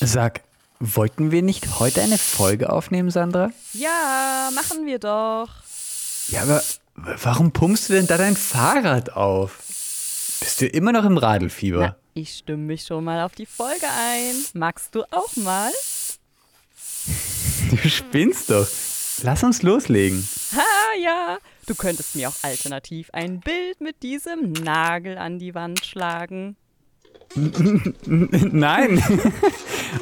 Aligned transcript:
Sag, 0.00 0.42
wollten 0.78 1.30
wir 1.30 1.42
nicht 1.42 1.78
heute 1.78 2.02
eine 2.02 2.18
Folge 2.18 2.70
aufnehmen, 2.70 3.10
Sandra? 3.10 3.50
Ja, 3.72 4.50
machen 4.54 4.86
wir 4.86 4.98
doch. 4.98 5.48
Ja, 6.28 6.42
aber 6.42 6.62
warum 6.94 7.52
pumpst 7.52 7.88
du 7.88 7.94
denn 7.94 8.06
da 8.06 8.18
dein 8.18 8.36
Fahrrad 8.36 9.10
auf? 9.10 9.58
Bist 10.40 10.60
du 10.60 10.66
immer 10.66 10.92
noch 10.92 11.04
im 11.04 11.16
Radelfieber? 11.16 11.80
Na, 11.80 11.96
ich 12.14 12.34
stimme 12.38 12.64
mich 12.64 12.82
schon 12.84 13.04
mal 13.04 13.24
auf 13.24 13.34
die 13.34 13.46
Folge 13.46 13.86
ein. 13.86 14.34
Magst 14.54 14.94
du 14.94 15.02
auch 15.10 15.34
mal? 15.36 15.72
Du 17.70 17.88
spinnst 17.88 18.50
doch. 18.50 18.66
Lass 19.22 19.42
uns 19.42 19.62
loslegen. 19.62 20.28
Ha, 20.54 20.98
ja. 21.02 21.38
Du 21.66 21.74
könntest 21.74 22.14
mir 22.14 22.28
auch 22.28 22.36
alternativ 22.42 23.08
ein 23.12 23.40
Bild 23.40 23.80
mit 23.80 24.02
diesem 24.02 24.52
Nagel 24.52 25.16
an 25.18 25.38
die 25.38 25.54
Wand 25.54 25.84
schlagen. 25.84 26.56
Nein. 28.06 29.02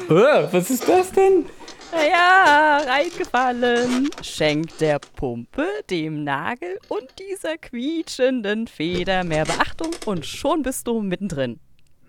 Oh, 0.09 0.47
was 0.51 0.69
ist 0.69 0.87
das 0.87 1.11
denn? 1.11 1.45
Ja, 1.91 2.81
reingefallen. 2.85 4.09
Schenkt 4.21 4.81
der 4.81 4.99
Pumpe, 4.99 5.67
dem 5.89 6.23
Nagel 6.23 6.79
und 6.89 7.07
dieser 7.19 7.57
quietschenden 7.57 8.67
Feder 8.67 9.23
mehr 9.23 9.45
Beachtung 9.45 9.91
und 10.05 10.25
schon 10.25 10.61
bist 10.61 10.87
du 10.87 11.01
mittendrin. 11.01 11.59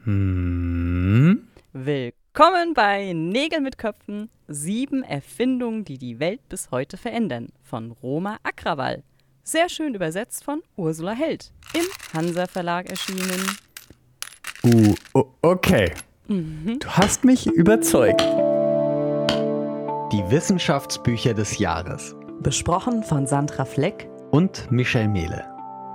Hm? 0.05 1.47
Willkommen 1.73 2.75
bei 2.75 3.13
Nägel 3.13 3.61
mit 3.61 3.79
Köpfen. 3.79 4.31
Sieben 4.49 5.03
Erfindungen, 5.03 5.85
die 5.85 5.99
die 5.99 6.19
Welt 6.19 6.49
bis 6.49 6.71
heute 6.71 6.97
verändern. 6.97 7.49
Von 7.63 7.93
Roma 7.93 8.39
Agrawal. 8.43 9.03
Sehr 9.43 9.69
schön 9.69 9.95
übersetzt 9.95 10.45
von 10.45 10.63
Ursula 10.77 11.13
Held. 11.13 11.53
Im 11.73 11.85
Hansa 12.13 12.47
Verlag 12.47 12.89
erschienen. 12.91 13.57
Uh, 14.65 14.95
okay. 15.43 15.93
Mhm. 16.29 16.79
Du 16.81 16.89
hast 16.89 17.25
mich 17.25 17.47
überzeugt. 17.47 18.21
Die 20.13 20.23
Wissenschaftsbücher 20.31 21.35
des 21.35 21.59
Jahres. 21.59 22.15
Besprochen 22.41 23.03
von 23.03 23.27
Sandra 23.27 23.65
Fleck. 23.65 24.09
Und 24.31 24.71
Michel 24.71 25.09
Mehle. 25.09 25.45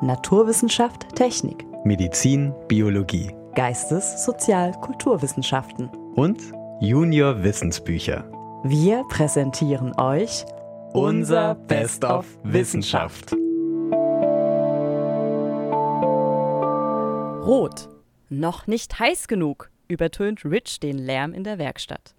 Naturwissenschaft, 0.02 1.16
Technik. 1.16 1.66
Medizin, 1.86 2.54
Biologie. 2.68 3.32
Geistes-, 3.56 4.26
Sozial-, 4.26 4.74
Kulturwissenschaften. 4.82 5.90
Und 6.16 6.42
Junior 6.80 7.44
Wissensbücher. 7.44 8.30
Wir 8.64 9.04
präsentieren 9.10 9.94
euch 9.98 10.46
unser 10.94 11.56
Best 11.56 12.04
of 12.04 12.26
Wissenschaft. 12.44 13.36
Rot. 17.46 17.90
Noch 18.30 18.68
nicht 18.68 19.00
heiß 19.00 19.28
genug, 19.28 19.71
übertönt 19.92 20.46
Rich 20.46 20.80
den 20.80 20.98
Lärm 20.98 21.34
in 21.34 21.44
der 21.44 21.60
Werkstatt. 21.60 22.16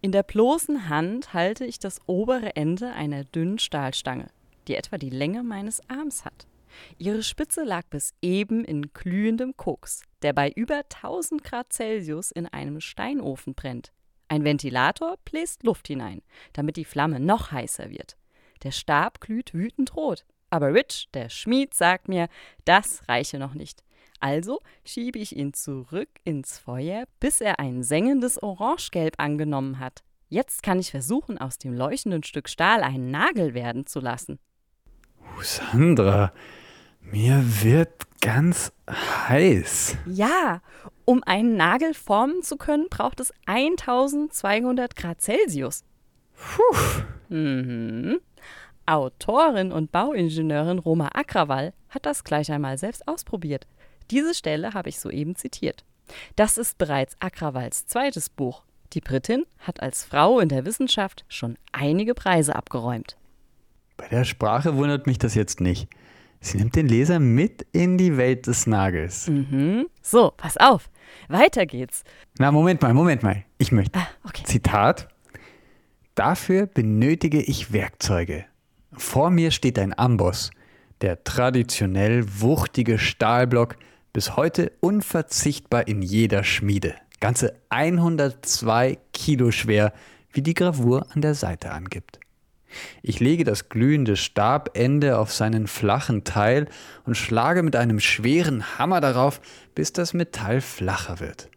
In 0.00 0.12
der 0.12 0.24
bloßen 0.24 0.88
Hand 0.88 1.32
halte 1.32 1.64
ich 1.64 1.78
das 1.78 2.00
obere 2.06 2.56
Ende 2.56 2.92
einer 2.92 3.24
dünnen 3.24 3.58
Stahlstange, 3.58 4.26
die 4.66 4.74
etwa 4.74 4.98
die 4.98 5.10
Länge 5.10 5.44
meines 5.44 5.80
Arms 5.88 6.24
hat. 6.24 6.46
Ihre 6.98 7.22
Spitze 7.22 7.64
lag 7.64 7.84
bis 7.90 8.12
eben 8.22 8.64
in 8.64 8.92
glühendem 8.92 9.56
Koks, 9.56 10.02
der 10.22 10.32
bei 10.32 10.50
über 10.50 10.78
1000 10.78 11.44
Grad 11.44 11.72
Celsius 11.72 12.32
in 12.32 12.46
einem 12.46 12.80
Steinofen 12.80 13.54
brennt. 13.54 13.92
Ein 14.28 14.44
Ventilator 14.44 15.16
bläst 15.24 15.62
Luft 15.62 15.88
hinein, 15.88 16.22
damit 16.54 16.76
die 16.76 16.84
Flamme 16.84 17.20
noch 17.20 17.52
heißer 17.52 17.90
wird. 17.90 18.16
Der 18.62 18.70
Stab 18.70 19.20
glüht 19.20 19.52
wütend 19.54 19.94
rot. 19.94 20.24
Aber 20.50 20.74
Rich, 20.74 21.08
der 21.14 21.28
Schmied, 21.28 21.74
sagt 21.74 22.08
mir, 22.08 22.28
das 22.64 23.08
reiche 23.08 23.38
noch 23.38 23.54
nicht. 23.54 23.84
Also 24.22 24.60
schiebe 24.84 25.18
ich 25.18 25.36
ihn 25.36 25.52
zurück 25.52 26.08
ins 26.22 26.56
Feuer, 26.56 27.06
bis 27.18 27.40
er 27.40 27.58
ein 27.58 27.82
sengendes 27.82 28.40
Orangegelb 28.40 29.14
angenommen 29.18 29.80
hat. 29.80 30.04
Jetzt 30.28 30.62
kann 30.62 30.78
ich 30.78 30.92
versuchen, 30.92 31.38
aus 31.38 31.58
dem 31.58 31.74
leuchtenden 31.74 32.22
Stück 32.22 32.48
Stahl 32.48 32.84
einen 32.84 33.10
Nagel 33.10 33.52
werden 33.52 33.84
zu 33.84 33.98
lassen. 33.98 34.38
Sandra, 35.40 36.32
mir 37.00 37.42
wird 37.62 38.06
ganz 38.20 38.72
heiß. 38.88 39.96
Ja, 40.06 40.62
um 41.04 41.24
einen 41.24 41.56
Nagel 41.56 41.92
formen 41.92 42.44
zu 42.44 42.56
können, 42.56 42.86
braucht 42.90 43.18
es 43.18 43.32
1200 43.46 44.94
Grad 44.94 45.20
Celsius. 45.20 45.82
Puh. 46.36 47.02
Mhm. 47.28 48.20
Autorin 48.86 49.72
und 49.72 49.90
Bauingenieurin 49.90 50.78
Roma 50.78 51.10
Agrawal 51.12 51.72
hat 51.88 52.06
das 52.06 52.22
gleich 52.22 52.52
einmal 52.52 52.78
selbst 52.78 53.08
ausprobiert. 53.08 53.66
Diese 54.10 54.34
Stelle 54.34 54.74
habe 54.74 54.88
ich 54.88 54.98
soeben 54.98 55.36
zitiert. 55.36 55.84
Das 56.36 56.58
ist 56.58 56.78
bereits 56.78 57.16
Agrawals 57.20 57.86
zweites 57.86 58.28
Buch. 58.28 58.62
Die 58.92 59.00
Britin 59.00 59.44
hat 59.58 59.82
als 59.82 60.04
Frau 60.04 60.40
in 60.40 60.48
der 60.48 60.66
Wissenschaft 60.66 61.24
schon 61.28 61.56
einige 61.72 62.14
Preise 62.14 62.54
abgeräumt. 62.54 63.16
Bei 63.96 64.08
der 64.08 64.24
Sprache 64.24 64.76
wundert 64.76 65.06
mich 65.06 65.18
das 65.18 65.34
jetzt 65.34 65.60
nicht. 65.60 65.88
Sie 66.40 66.58
nimmt 66.58 66.74
den 66.74 66.88
Leser 66.88 67.20
mit 67.20 67.64
in 67.72 67.96
die 67.96 68.16
Welt 68.16 68.48
des 68.48 68.66
Nagels. 68.66 69.28
Mhm. 69.28 69.86
So, 70.02 70.32
pass 70.36 70.56
auf. 70.56 70.90
Weiter 71.28 71.66
geht's. 71.66 72.02
Na, 72.38 72.50
Moment 72.50 72.82
mal, 72.82 72.92
Moment 72.92 73.22
mal. 73.22 73.44
Ich 73.58 73.70
möchte. 73.70 73.98
Ah, 73.98 74.08
okay. 74.24 74.42
Zitat. 74.44 75.08
Dafür 76.14 76.66
benötige 76.66 77.40
ich 77.40 77.72
Werkzeuge. 77.72 78.44
Vor 78.92 79.30
mir 79.30 79.50
steht 79.52 79.78
ein 79.78 79.96
Amboss, 79.96 80.50
der 81.00 81.24
traditionell 81.24 82.24
wuchtige 82.40 82.98
Stahlblock, 82.98 83.76
bis 84.12 84.36
heute 84.36 84.72
unverzichtbar 84.80 85.88
in 85.88 86.02
jeder 86.02 86.44
Schmiede. 86.44 86.94
Ganze 87.20 87.54
102 87.70 88.98
Kilo 89.12 89.50
schwer, 89.50 89.92
wie 90.32 90.42
die 90.42 90.54
Gravur 90.54 91.06
an 91.14 91.22
der 91.22 91.34
Seite 91.34 91.70
angibt. 91.70 92.18
Ich 93.02 93.20
lege 93.20 93.44
das 93.44 93.68
glühende 93.68 94.16
Stabende 94.16 95.18
auf 95.18 95.32
seinen 95.32 95.66
flachen 95.66 96.24
Teil 96.24 96.68
und 97.04 97.16
schlage 97.16 97.62
mit 97.62 97.76
einem 97.76 98.00
schweren 98.00 98.78
Hammer 98.78 99.00
darauf, 99.00 99.40
bis 99.74 99.92
das 99.92 100.14
Metall 100.14 100.60
flacher 100.60 101.20
wird. 101.20 101.48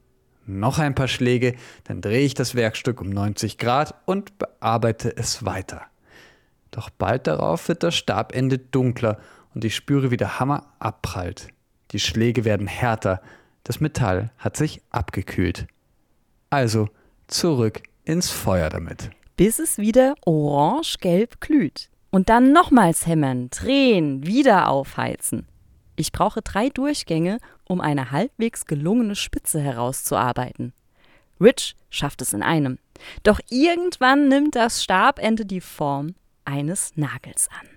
Noch 0.46 0.78
ein 0.78 0.94
paar 0.94 1.08
Schläge, 1.08 1.56
dann 1.86 2.02
drehe 2.02 2.26
ich 2.26 2.36
das 2.36 2.54
Werkstück 2.54 3.02
um 3.02 3.10
90 3.10 3.58
Grad 3.58 3.96
und 4.06 4.38
bearbeite 4.38 5.16
es 5.16 5.46
weiter. 5.46 5.82
Doch 6.72 6.90
bald 6.90 7.28
darauf 7.28 7.68
wird 7.68 7.84
das 7.84 7.96
Stabende 7.96 8.60
dunkler 8.60 9.18
und 9.56 9.66
ich 9.66 9.76
spüre, 9.76 10.12
wie 10.12 10.18
der 10.18 10.40
Hammer 10.40 10.74
abprallt. 10.80 11.48
Die 11.96 12.02
Schläge 12.02 12.44
werden 12.44 12.68
härter, 12.68 13.22
das 13.64 13.80
Metall 13.80 14.30
hat 14.38 14.58
sich 14.58 14.82
abgekühlt. 14.90 15.66
Also 16.50 16.90
zurück 17.28 17.84
ins 18.04 18.30
Feuer 18.30 18.70
damit. 18.70 19.12
Bis 19.38 19.60
es 19.60 19.78
wieder 19.78 20.16
orange-gelb 20.26 21.40
glüht. 21.40 21.90
Und 22.10 22.28
dann 22.28 22.52
nochmals 22.52 23.08
hämmern, 23.08 23.50
drehen, 23.50 24.28
wieder 24.28 24.68
aufheizen. 24.68 25.48
Ich 25.96 26.12
brauche 26.12 26.42
drei 26.42 26.68
Durchgänge, 26.68 27.38
um 27.64 27.80
eine 27.80 28.12
halbwegs 28.12 28.66
gelungene 28.66 29.16
Spitze 29.16 29.62
herauszuarbeiten. 29.62 30.74
Rich 31.40 31.78
schafft 31.90 32.22
es 32.22 32.34
in 32.34 32.44
einem. 32.44 32.78
Doch 33.24 33.40
irgendwann 33.50 34.28
nimmt 34.28 34.58
das 34.58 34.84
Stabende 34.84 35.46
die 35.46 35.62
Form 35.62 36.16
eines 36.44 36.98
Nagels 36.98 37.48
an. 37.58 37.75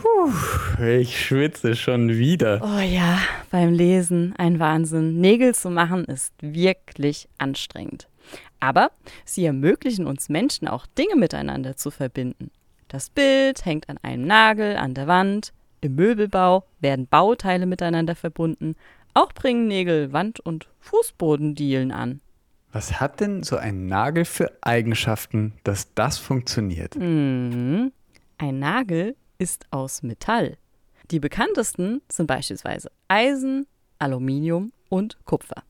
Puh, 0.00 0.82
ich 0.82 1.26
schwitze 1.26 1.76
schon 1.76 2.10
wieder. 2.10 2.60
Oh 2.62 2.80
ja, 2.80 3.18
beim 3.50 3.72
Lesen 3.72 4.34
ein 4.36 4.58
Wahnsinn. 4.58 5.20
Nägel 5.20 5.54
zu 5.54 5.70
machen 5.70 6.04
ist 6.04 6.32
wirklich 6.40 7.28
anstrengend. 7.38 8.08
Aber 8.60 8.90
sie 9.24 9.44
ermöglichen 9.44 10.06
uns 10.06 10.28
Menschen 10.28 10.68
auch 10.68 10.86
Dinge 10.86 11.16
miteinander 11.16 11.76
zu 11.76 11.90
verbinden. 11.90 12.50
Das 12.88 13.10
Bild 13.10 13.64
hängt 13.64 13.88
an 13.88 13.98
einem 14.02 14.26
Nagel 14.26 14.76
an 14.76 14.94
der 14.94 15.06
Wand. 15.06 15.52
Im 15.80 15.96
Möbelbau 15.96 16.64
werden 16.80 17.06
Bauteile 17.06 17.66
miteinander 17.66 18.14
verbunden. 18.14 18.76
Auch 19.12 19.32
bringen 19.32 19.68
Nägel 19.68 20.12
Wand- 20.12 20.40
und 20.40 20.68
Fußbodendielen 20.80 21.92
an. 21.92 22.20
Was 22.72 23.00
hat 23.00 23.20
denn 23.20 23.42
so 23.44 23.56
ein 23.56 23.86
Nagel 23.86 24.24
für 24.24 24.50
Eigenschaften, 24.60 25.52
dass 25.62 25.94
das 25.94 26.18
funktioniert? 26.18 26.96
Mhm. 26.96 27.92
Ein 28.38 28.58
Nagel 28.58 29.14
ist 29.44 29.66
aus 29.70 30.02
Metall. 30.02 30.56
Die 31.10 31.20
bekanntesten 31.20 32.00
sind 32.08 32.28
beispielsweise 32.28 32.90
Eisen, 33.08 33.66
Aluminium 33.98 34.72
und 34.88 35.18
Kupfer. 35.26 35.62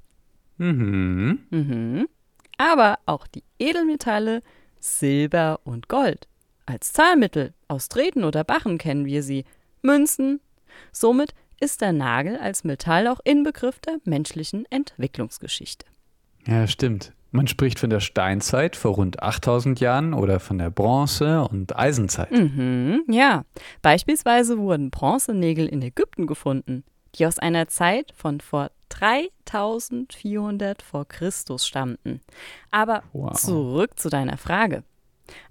Mhm. 0.59 1.41
Mhm. 1.51 2.09
Aber 2.57 3.01
auch 3.05 3.27
die 3.27 3.43
Edelmetalle 3.59 4.43
Silber 4.79 5.59
und 5.65 5.89
Gold. 5.89 6.29
Als 6.67 6.93
Zahlmittel 6.93 7.53
aus 7.67 7.89
Drähten 7.89 8.23
oder 8.23 8.45
Bachen 8.45 8.79
kennen 8.79 9.07
wir 9.07 9.25
sie, 9.25 9.45
Münzen. 9.83 10.41
Somit 10.93 11.35
ist 11.59 11.81
der 11.81 11.93
Nagel 11.93 12.37
als 12.37 12.63
Metall 12.63 13.09
auch 13.09 13.19
Inbegriff 13.25 13.81
der 13.81 13.99
menschlichen 14.05 14.67
Entwicklungsgeschichte. 14.71 15.87
Ja, 16.47 16.69
stimmt. 16.69 17.13
Man 17.35 17.49
spricht 17.49 17.81
von 17.81 17.91
der 17.91 17.99
Steinzeit 17.99 18.77
vor 18.77 18.93
rund 18.95 19.21
8000 19.21 19.81
Jahren 19.81 20.15
oder 20.15 20.39
von 20.39 20.57
der 20.59 20.71
Bronze- 20.71 21.43
und 21.43 21.77
Eisenzeit. 21.77 22.31
Mhm, 22.31 23.03
ja. 23.11 23.45
Beispielsweise 23.83 24.57
wurden 24.57 24.93
Bronzenägel 24.93 25.67
in 25.67 25.83
Ägypten 25.83 26.29
gefunden, 26.29 26.85
die 27.17 27.27
aus 27.27 27.41
einer 27.41 27.67
Zeit 27.67 28.13
von 28.15 28.41
vor 28.41 28.71
3400 28.91 30.81
vor 30.81 31.07
Christus 31.09 31.67
stammten. 31.67 32.21
Aber 32.71 33.03
Wow. 33.13 33.33
zurück 33.33 33.99
zu 33.99 34.11
deiner 34.11 34.37
Frage. 34.37 34.85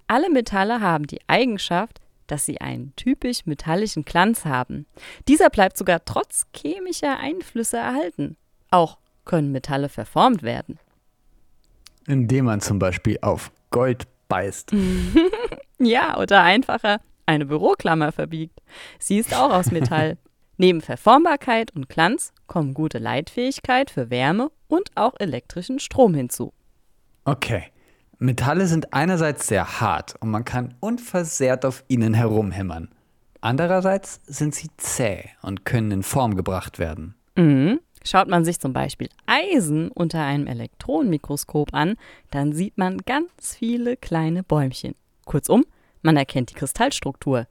Alle 0.07 0.29
Metalle 0.29 0.79
haben 0.79 1.05
die 1.05 1.19
Eigenschaft, 1.27 1.99
dass 2.27 2.45
sie 2.45 2.61
einen 2.61 2.93
typisch 2.95 3.45
metallischen 3.45 4.05
Glanz 4.05 4.45
haben. 4.45 4.85
Dieser 5.27 5.49
bleibt 5.49 5.77
sogar 5.77 6.05
trotz 6.05 6.45
chemischer 6.55 7.17
Einflüsse 7.19 7.75
erhalten. 7.75 8.37
Auch 8.71 8.99
können 9.25 9.51
Metalle 9.51 9.89
verformt 9.89 10.43
werden. 10.43 10.79
Indem 12.07 12.45
man 12.45 12.61
zum 12.61 12.79
Beispiel 12.79 13.17
auf 13.21 13.51
Gold 13.69 14.07
beißt. 14.27 14.71
Ja, 15.79 16.17
oder 16.17 16.41
einfacher 16.43 17.01
eine 17.25 17.45
Büroklammer 17.45 18.11
verbiegt. 18.11 18.61
Sie 18.99 19.17
ist 19.17 19.35
auch 19.35 19.51
aus 19.51 19.71
Metall. 19.71 20.17
Neben 20.57 20.81
Verformbarkeit 20.81 21.71
und 21.71 21.89
Glanz 21.89 22.31
kommen 22.47 22.73
gute 22.73 22.99
Leitfähigkeit 22.99 23.89
für 23.89 24.09
Wärme 24.09 24.51
und 24.67 24.91
auch 24.95 25.15
elektrischen 25.19 25.79
Strom 25.79 26.13
hinzu. 26.13 26.53
Okay. 27.25 27.65
Metalle 28.19 28.67
sind 28.67 28.93
einerseits 28.93 29.47
sehr 29.47 29.81
hart 29.81 30.15
und 30.21 30.29
man 30.29 30.45
kann 30.45 30.75
unversehrt 30.79 31.65
auf 31.65 31.83
ihnen 31.87 32.13
herumhämmern. 32.13 32.89
Andererseits 33.41 34.21
sind 34.25 34.55
sie 34.55 34.69
zäh 34.77 35.25
und 35.41 35.65
können 35.65 35.91
in 35.91 36.03
Form 36.03 36.35
gebracht 36.35 36.79
werden. 36.79 37.15
Mhm. 37.35 37.79
Schaut 38.03 38.27
man 38.27 38.45
sich 38.45 38.59
zum 38.59 38.73
Beispiel 38.73 39.09
Eisen 39.25 39.89
unter 39.89 40.23
einem 40.23 40.47
Elektronenmikroskop 40.47 41.73
an, 41.73 41.95
dann 42.31 42.53
sieht 42.53 42.77
man 42.77 42.97
ganz 42.99 43.55
viele 43.57 43.95
kleine 43.97 44.43
Bäumchen. 44.43 44.95
Kurzum, 45.25 45.65
man 46.01 46.17
erkennt 46.17 46.51
die 46.51 46.55
Kristallstruktur. 46.55 47.47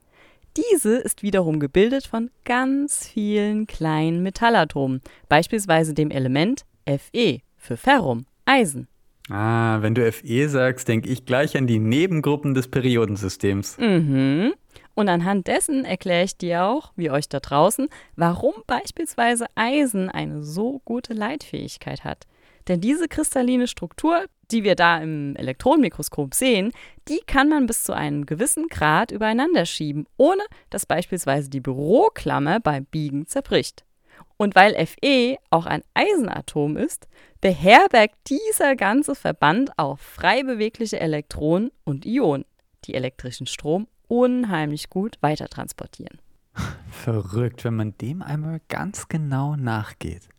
Diese 0.55 0.97
ist 0.97 1.23
wiederum 1.23 1.59
gebildet 1.59 2.05
von 2.05 2.29
ganz 2.45 3.07
vielen 3.07 3.65
kleinen 3.65 4.21
Metallatomen, 4.21 5.01
beispielsweise 5.27 5.95
dem 5.95 6.11
Element 6.11 6.63
Fe 6.85 7.39
für 7.57 7.77
Ferrum, 7.77 8.25
Eisen. 8.45 8.87
Ah, 9.29 9.81
wenn 9.81 9.95
du 9.95 10.11
Fe 10.11 10.49
sagst, 10.49 10.87
denke 10.87 11.09
ich 11.09 11.25
gleich 11.25 11.57
an 11.57 11.65
die 11.65 11.79
Nebengruppen 11.79 12.53
des 12.53 12.67
Periodensystems. 12.67 13.77
Mhm. 13.79 14.53
Und 14.95 15.09
anhand 15.09 15.47
dessen 15.47 15.85
erkläre 15.85 16.23
ich 16.23 16.37
dir 16.37 16.65
auch, 16.65 16.91
wie 16.95 17.09
euch 17.09 17.27
da 17.27 17.39
draußen, 17.39 17.87
warum 18.15 18.53
beispielsweise 18.67 19.47
Eisen 19.55 20.09
eine 20.09 20.43
so 20.43 20.81
gute 20.85 21.13
Leitfähigkeit 21.13 22.03
hat. 22.03 22.27
Denn 22.67 22.79
diese 22.79 23.07
kristalline 23.07 23.67
Struktur, 23.67 24.25
die 24.51 24.63
wir 24.63 24.75
da 24.75 24.99
im 24.99 25.35
Elektronenmikroskop 25.35 26.33
sehen, 26.33 26.71
die 27.07 27.19
kann 27.25 27.49
man 27.49 27.65
bis 27.65 27.83
zu 27.83 27.93
einem 27.93 28.25
gewissen 28.25 28.67
Grad 28.67 29.11
übereinander 29.11 29.65
schieben, 29.65 30.05
ohne 30.15 30.43
dass 30.69 30.85
beispielsweise 30.85 31.49
die 31.49 31.59
Büroklammer 31.59 32.59
beim 32.59 32.85
Biegen 32.85 33.27
zerbricht. 33.27 33.83
Und 34.37 34.55
weil 34.55 34.73
Fe 34.85 35.37
auch 35.49 35.65
ein 35.65 35.83
Eisenatom 35.93 36.77
ist, 36.77 37.07
beherbergt 37.41 38.15
dieser 38.27 38.75
ganze 38.75 39.15
Verband 39.15 39.71
auch 39.77 39.99
frei 39.99 40.43
bewegliche 40.43 40.99
Elektronen 40.99 41.71
und 41.83 42.05
Ionen, 42.05 42.45
die 42.85 42.93
elektrischen 42.93 43.47
Strom 43.47 43.87
unheimlich 44.13 44.91
gut 44.91 45.17
weitertransportieren. 45.21 46.19
Verrückt, 46.91 47.63
wenn 47.63 47.75
man 47.75 47.97
dem 47.97 48.21
einmal 48.21 48.61
ganz 48.69 49.07
genau 49.07 49.55
nachgeht. 49.55 50.29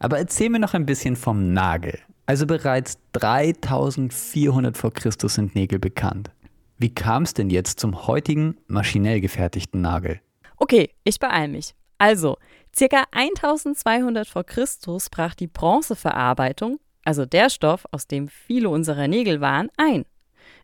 Aber 0.00 0.18
erzähl 0.18 0.50
mir 0.50 0.58
noch 0.58 0.74
ein 0.74 0.84
bisschen 0.84 1.14
vom 1.14 1.52
Nagel. 1.52 2.00
Also 2.26 2.44
bereits 2.44 2.98
3400 3.12 4.76
vor 4.76 4.92
Christus 4.92 5.34
sind 5.34 5.54
Nägel 5.54 5.78
bekannt. 5.78 6.32
Wie 6.76 6.92
kam 6.92 7.22
es 7.22 7.34
denn 7.34 7.50
jetzt 7.50 7.78
zum 7.78 8.08
heutigen 8.08 8.56
maschinell 8.66 9.20
gefertigten 9.20 9.80
Nagel? 9.80 10.20
Okay, 10.56 10.90
ich 11.04 11.20
beeil 11.20 11.48
mich. 11.48 11.74
Also, 11.98 12.36
circa 12.74 13.04
1200 13.12 14.26
vor 14.26 14.42
Christus 14.42 15.08
brach 15.08 15.36
die 15.36 15.46
Bronzeverarbeitung, 15.46 16.80
also 17.04 17.26
der 17.26 17.48
Stoff, 17.48 17.84
aus 17.92 18.08
dem 18.08 18.26
viele 18.26 18.68
unserer 18.68 19.06
Nägel 19.06 19.40
waren, 19.40 19.68
ein. 19.76 20.04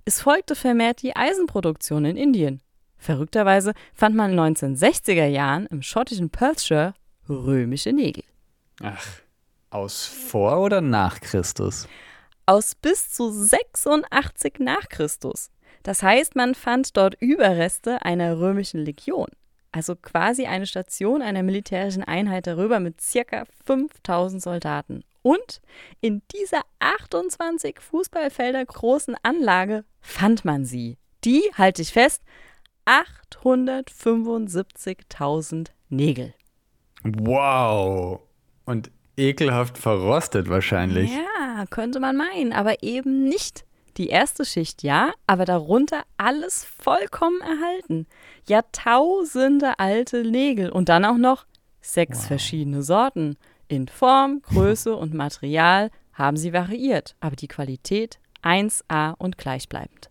Es 0.09 0.23
folgte 0.23 0.55
vermehrt 0.55 1.03
die 1.03 1.15
Eisenproduktion 1.15 2.07
in 2.07 2.17
Indien. 2.17 2.63
Verrückterweise 2.97 3.75
fand 3.93 4.17
man 4.17 4.31
in 4.31 4.39
den 4.39 4.57
1960er 4.57 5.27
Jahren 5.27 5.67
im 5.67 5.83
schottischen 5.83 6.31
Perthshire 6.31 6.95
römische 7.29 7.93
Nägel. 7.93 8.25
Ach, 8.83 9.07
aus 9.69 10.07
vor 10.07 10.63
oder 10.63 10.81
nach 10.81 11.21
Christus? 11.21 11.87
Aus 12.47 12.75
bis 12.75 13.13
zu 13.13 13.31
86 13.31 14.61
nach 14.61 14.89
Christus. 14.89 15.51
Das 15.83 16.03
heißt, 16.03 16.37
man 16.37 16.55
fand 16.55 16.97
dort 16.97 17.21
Überreste 17.21 18.01
einer 18.01 18.39
römischen 18.39 18.81
Legion. 18.81 19.29
Also 19.73 19.95
quasi 19.95 20.47
eine 20.47 20.65
Station 20.65 21.21
einer 21.21 21.43
militärischen 21.43 22.03
Einheit 22.03 22.47
der 22.47 22.57
Römer 22.57 22.81
mit 22.81 23.03
circa 23.03 23.45
5000 23.67 24.41
Soldaten. 24.41 25.05
Und 25.29 25.61
in 26.01 26.23
dieser 26.35 26.63
28 26.79 27.81
Fußballfelder 27.81 28.65
großen 28.65 29.15
Anlage 29.23 29.85
fand 30.01 30.47
man 30.47 30.65
sie. 30.65 30.97
Die, 31.23 31.43
halte 31.53 31.83
ich 31.83 31.93
fest, 31.93 32.23
875.000 32.87 35.67
Nägel. 35.91 36.33
Wow. 37.05 38.21
Und 38.65 38.91
ekelhaft 39.19 39.77
verrostet 39.77 40.49
wahrscheinlich. 40.49 41.11
Ja, 41.11 41.67
könnte 41.69 42.01
man 42.01 42.17
meinen, 42.17 42.55
aber 42.55 42.83
eben 42.83 43.25
nicht. 43.25 43.67
Die 43.99 44.09
erste 44.09 44.47
Schicht 44.47 44.83
ja, 44.83 45.13
aber 45.27 45.45
darunter 45.45 46.05
alles 46.17 46.65
vollkommen 46.65 47.43
erhalten. 47.43 48.07
Jahrtausende 48.47 49.79
alte 49.79 50.23
Nägel 50.23 50.71
und 50.71 50.89
dann 50.89 51.05
auch 51.05 51.19
noch 51.19 51.45
sechs 51.83 52.27
verschiedene 52.27 52.83
Sorten. 52.83 53.37
In 53.69 53.87
Form, 53.87 54.41
Größe 54.43 54.97
und 54.97 55.13
Material 55.13 55.91
haben 56.15 56.39
sie 56.39 56.55
variiert, 56.55 57.15
aber 57.21 57.37
die 57.37 57.49
Qualität 57.49 58.19
1A 58.43 59.15
und 59.19 59.37
gleichbleibend. 59.37 60.11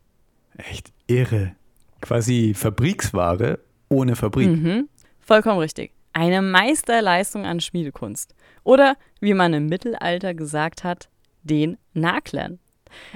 Echt 0.58 0.94
irre. 1.08 1.56
Quasi 2.02 2.54
Fabriksware 2.56 3.60
ohne 3.90 4.16
Fabrik. 4.16 4.48
Mhm, 4.48 4.90
vollkommen 5.20 5.60
richtig. 5.60 5.92
Eine 6.14 6.42
Meisterleistung 6.42 7.46
an 7.46 7.60
Schmiedekunst. 7.60 8.36
Oder, 8.64 8.96
wie 9.20 9.34
man 9.34 9.54
im 9.54 9.66
Mittelalter 9.66 10.34
gesagt 10.34 10.84
hat, 10.84 11.10
den 11.44 11.78
Naglern. 11.94 12.60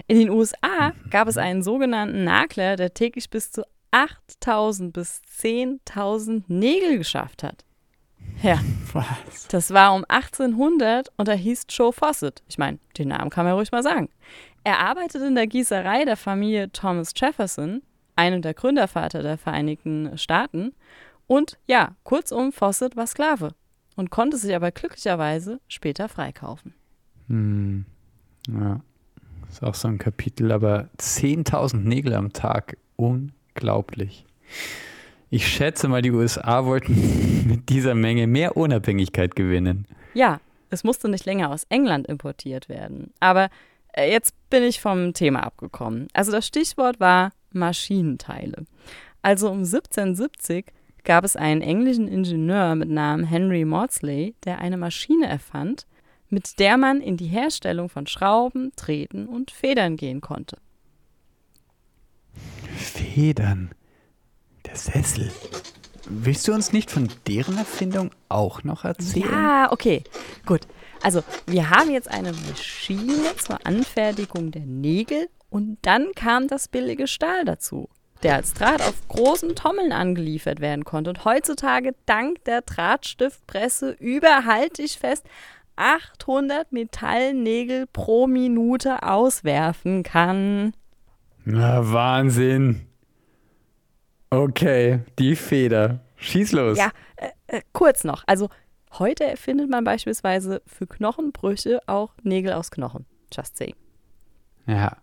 In 0.07 0.17
den 0.17 0.29
USA 0.29 0.93
gab 1.09 1.27
es 1.27 1.37
einen 1.37 1.61
sogenannten 1.61 2.23
Nagler, 2.23 2.75
der 2.75 2.93
täglich 2.93 3.29
bis 3.29 3.51
zu 3.51 3.63
8000 3.91 4.93
bis 4.93 5.21
10.000 5.41 6.43
Nägel 6.47 6.97
geschafft 6.97 7.43
hat. 7.43 7.63
Ja, 8.41 8.59
Was? 8.93 9.47
das 9.49 9.71
war 9.71 9.93
um 9.93 10.03
1800 10.07 11.09
und 11.17 11.27
er 11.27 11.35
hieß 11.35 11.65
Joe 11.69 11.93
Fawcett. 11.93 12.41
Ich 12.47 12.57
meine, 12.57 12.79
den 12.97 13.09
Namen 13.09 13.29
kann 13.29 13.45
man 13.45 13.53
ruhig 13.53 13.71
mal 13.71 13.83
sagen. 13.83 14.09
Er 14.63 14.79
arbeitete 14.79 15.25
in 15.25 15.35
der 15.35 15.47
Gießerei 15.47 16.05
der 16.05 16.17
Familie 16.17 16.71
Thomas 16.71 17.13
Jefferson, 17.15 17.81
einem 18.15 18.41
der 18.41 18.53
Gründervater 18.53 19.21
der 19.21 19.37
Vereinigten 19.37 20.17
Staaten. 20.17 20.73
Und 21.27 21.57
ja, 21.67 21.95
kurzum, 22.03 22.51
Fawcett 22.51 22.95
war 22.95 23.07
Sklave 23.07 23.53
und 23.95 24.09
konnte 24.09 24.37
sich 24.37 24.55
aber 24.55 24.71
glücklicherweise 24.71 25.59
später 25.67 26.09
freikaufen. 26.09 26.73
Hm. 27.27 27.85
Ja. 28.47 28.81
Ist 29.49 29.63
auch 29.63 29.75
so 29.75 29.87
ein 29.87 29.97
Kapitel, 29.97 30.51
aber 30.51 30.89
10.000 30.97 31.77
Nägel 31.77 32.13
am 32.15 32.33
Tag. 32.33 32.77
Unglaublich. 32.95 34.25
Ich 35.29 35.47
schätze 35.47 35.87
mal, 35.87 36.01
die 36.01 36.11
USA 36.11 36.65
wollten 36.65 36.93
mit 37.51 37.67
dieser 37.67 37.95
Menge 37.95 38.27
mehr 38.27 38.55
Unabhängigkeit 38.55 39.35
gewinnen. 39.35 39.85
Ja, 40.13 40.39
es 40.69 40.85
musste 40.85 41.09
nicht 41.09 41.25
länger 41.25 41.49
aus 41.49 41.65
England 41.67 42.07
importiert 42.07 42.69
werden. 42.69 43.11
Aber 43.19 43.49
äh, 43.91 44.09
jetzt 44.09 44.33
bin 44.49 44.63
ich 44.63 44.79
vom 44.79 45.13
Thema 45.13 45.43
abgekommen. 45.43 46.07
Also 46.13 46.31
das 46.31 46.47
Stichwort 46.47 47.01
war 47.01 47.33
Maschinenteile. 47.51 48.65
Also 49.21 49.49
um 49.49 49.59
1770 49.65 50.67
gab 51.03 51.25
es 51.25 51.35
einen 51.35 51.61
englischen 51.61 52.07
Ingenieur 52.07 52.75
mit 52.75 52.89
Namen 52.89 53.25
Henry 53.25 53.65
Maudsley, 53.65 54.33
der 54.45 54.59
eine 54.59 54.77
Maschine 54.77 55.27
erfand, 55.27 55.85
mit 56.29 56.57
der 56.57 56.77
man 56.77 57.01
in 57.01 57.17
die 57.17 57.27
Herstellung 57.27 57.89
von 57.89 58.07
Schrauben, 58.07 58.71
Drähten 58.77 59.27
und 59.27 59.51
Federn 59.51 59.97
gehen 59.97 60.21
konnte. 60.21 60.57
Federn. 62.77 63.71
Der 64.65 64.77
Sessel. 64.77 65.29
Willst 66.09 66.47
du 66.47 66.53
uns 66.53 66.73
nicht 66.73 66.91
von 66.91 67.09
deren 67.27 67.57
Erfindung 67.57 68.11
auch 68.29 68.63
noch 68.63 68.85
erzählen? 68.85 69.29
Ja, 69.31 69.71
okay, 69.71 70.03
gut. 70.45 70.61
Also, 71.03 71.23
wir 71.47 71.69
haben 71.69 71.91
jetzt 71.91 72.09
eine 72.09 72.31
Maschine 72.31 73.35
zur 73.37 73.65
Anfertigung 73.65 74.51
der 74.51 74.65
Nägel 74.65 75.27
und 75.49 75.77
dann 75.81 76.11
kam 76.15 76.47
das 76.47 76.67
billige 76.67 77.07
Stahl 77.07 77.45
dazu, 77.45 77.89
der 78.23 78.35
als 78.35 78.53
Draht 78.53 78.81
auf 78.81 79.07
großen 79.07 79.55
Tommeln 79.55 79.91
angeliefert 79.91 80.59
werden 80.59 80.85
konnte 80.85 81.09
und 81.09 81.25
heutzutage 81.25 81.95
dank 82.05 82.43
der 82.45 82.61
Drahtstiftpresse 82.61 83.91
über, 83.99 84.45
halte 84.45 84.83
ich 84.83 84.97
fest, 84.99 85.25
800 85.75 86.71
Metallnägel 86.71 87.87
pro 87.87 88.27
Minute 88.27 89.01
auswerfen 89.01 90.03
kann. 90.03 90.73
Na, 91.43 91.91
Wahnsinn. 91.91 92.90
Okay, 94.31 95.01
die 95.19 95.35
Feder. 95.35 95.99
Schieß 96.15 96.51
los. 96.53 96.77
Ja, 96.77 96.91
äh, 97.17 97.29
äh, 97.47 97.61
kurz 97.73 98.03
noch. 98.03 98.23
Also 98.25 98.49
Heute 98.99 99.23
erfindet 99.23 99.69
man 99.69 99.83
beispielsweise 99.85 100.61
für 100.65 100.85
Knochenbrüche 100.85 101.79
auch 101.87 102.13
Nägel 102.23 102.51
aus 102.53 102.71
Knochen. 102.71 103.05
Just 103.33 103.55
saying. 103.57 103.75
Ja. 104.67 104.97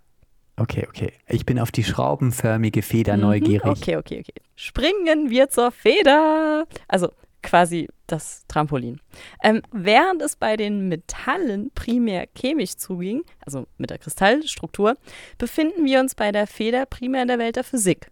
Okay, 0.57 0.87
okay. 0.89 1.13
Ich 1.29 1.47
bin 1.47 1.59
auf 1.59 1.71
die 1.71 1.85
schraubenförmige 1.85 2.83
Feder 2.83 3.17
Mhm, 3.17 3.23
neugierig. 3.23 3.65
Okay, 3.65 3.97
okay, 3.97 4.21
okay. 4.21 4.43
Springen 4.57 5.31
wir 5.31 5.49
zur 5.49 5.71
Feder. 5.71 6.67
Also 6.87 7.13
quasi 7.43 7.89
das 8.07 8.45
Trampolin. 8.49 9.01
Ähm, 9.43 9.63
während 9.73 10.21
es 10.21 10.37
bei 10.37 10.57
den 10.57 10.89
Metallen 10.89 11.71
primär 11.75 12.27
chemisch 12.37 12.77
zuging, 12.77 13.23
also 13.47 13.67
mit 13.79 13.91
der 13.91 13.99
Kristallstruktur, 13.99 14.97
befinden 15.39 15.85
wir 15.85 16.01
uns 16.01 16.15
bei 16.15 16.33
der 16.33 16.47
Feder 16.47 16.85
primär 16.85 17.23
in 17.23 17.29
der 17.29 17.39
Welt 17.39 17.57
der 17.57 17.65
Physik. 17.65 18.11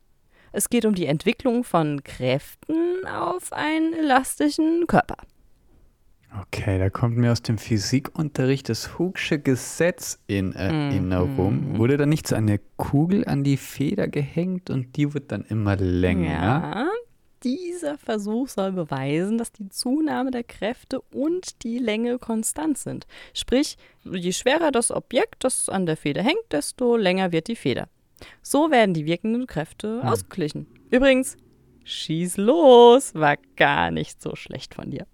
Es 0.56 0.70
geht 0.70 0.86
um 0.86 0.94
die 0.94 1.04
Entwicklung 1.04 1.64
von 1.64 2.02
Kräften 2.02 3.06
auf 3.06 3.52
einen 3.52 3.92
elastischen 3.92 4.86
Körper. 4.86 5.18
Okay, 6.40 6.78
da 6.78 6.88
kommt 6.88 7.18
mir 7.18 7.30
aus 7.30 7.42
dem 7.42 7.58
Physikunterricht 7.58 8.70
das 8.70 8.98
Hoogsche 8.98 9.38
Gesetz 9.38 10.18
in 10.26 10.54
Erinnerung. 10.54 11.72
Mhm. 11.72 11.78
Wurde 11.78 11.98
da 11.98 12.06
nicht 12.06 12.26
so 12.26 12.36
eine 12.36 12.58
Kugel 12.76 13.26
an 13.26 13.44
die 13.44 13.58
Feder 13.58 14.08
gehängt 14.08 14.70
und 14.70 14.96
die 14.96 15.12
wird 15.12 15.30
dann 15.30 15.44
immer 15.44 15.76
länger? 15.76 16.30
Ja. 16.30 16.86
Dieser 17.44 17.98
Versuch 17.98 18.48
soll 18.48 18.72
beweisen, 18.72 19.36
dass 19.36 19.52
die 19.52 19.68
Zunahme 19.68 20.30
der 20.30 20.42
Kräfte 20.42 21.02
und 21.12 21.64
die 21.64 21.76
Länge 21.76 22.18
konstant 22.18 22.78
sind. 22.78 23.06
Sprich, 23.34 23.76
je 24.04 24.32
schwerer 24.32 24.72
das 24.72 24.90
Objekt, 24.90 25.44
das 25.44 25.68
an 25.68 25.84
der 25.84 25.98
Feder 25.98 26.22
hängt, 26.22 26.50
desto 26.50 26.96
länger 26.96 27.30
wird 27.30 27.48
die 27.48 27.56
Feder. 27.56 27.90
So 28.42 28.70
werden 28.70 28.94
die 28.94 29.06
wirkenden 29.06 29.46
Kräfte 29.46 30.00
Hm. 30.02 30.08
ausgeglichen. 30.08 30.66
Übrigens, 30.90 31.37
schieß 31.85 32.37
los, 32.38 33.14
war 33.14 33.37
gar 33.56 33.90
nicht 33.90 34.23
so 34.23 34.35
schlecht 34.37 34.75
von 34.75 34.90
dir. 34.90 35.06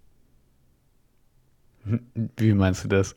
Wie 2.37 2.52
meinst 2.54 2.85
du 2.85 2.88
das? 2.88 3.16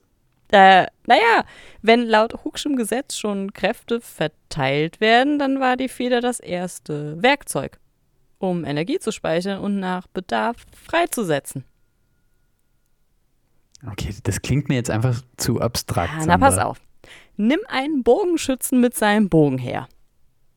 Äh, 0.51 0.85
naja, 1.07 1.43
wenn 1.81 2.05
laut 2.07 2.43
Hookschem 2.43 2.75
Gesetz 2.75 3.17
schon 3.17 3.51
Kräfte 3.53 3.99
verteilt 3.99 5.01
werden, 5.01 5.39
dann 5.39 5.59
war 5.59 5.75
die 5.75 5.89
Feder 5.89 6.21
das 6.21 6.39
erste 6.39 7.21
Werkzeug, 7.21 7.79
um 8.37 8.63
Energie 8.63 8.99
zu 8.99 9.11
speichern 9.11 9.59
und 9.59 9.79
nach 9.79 10.07
Bedarf 10.07 10.57
freizusetzen. 10.71 11.65
Okay, 13.91 14.13
das 14.23 14.41
klingt 14.41 14.69
mir 14.69 14.75
jetzt 14.75 14.89
einfach 14.89 15.21
zu 15.37 15.59
abstrakt. 15.61 16.13
Ja, 16.19 16.25
na, 16.25 16.37
pass 16.37 16.57
auf. 16.57 16.79
Nimm 17.37 17.59
einen 17.67 18.03
Bogenschützen 18.03 18.79
mit 18.79 18.95
seinem 18.95 19.29
Bogen 19.29 19.57
her. 19.57 19.87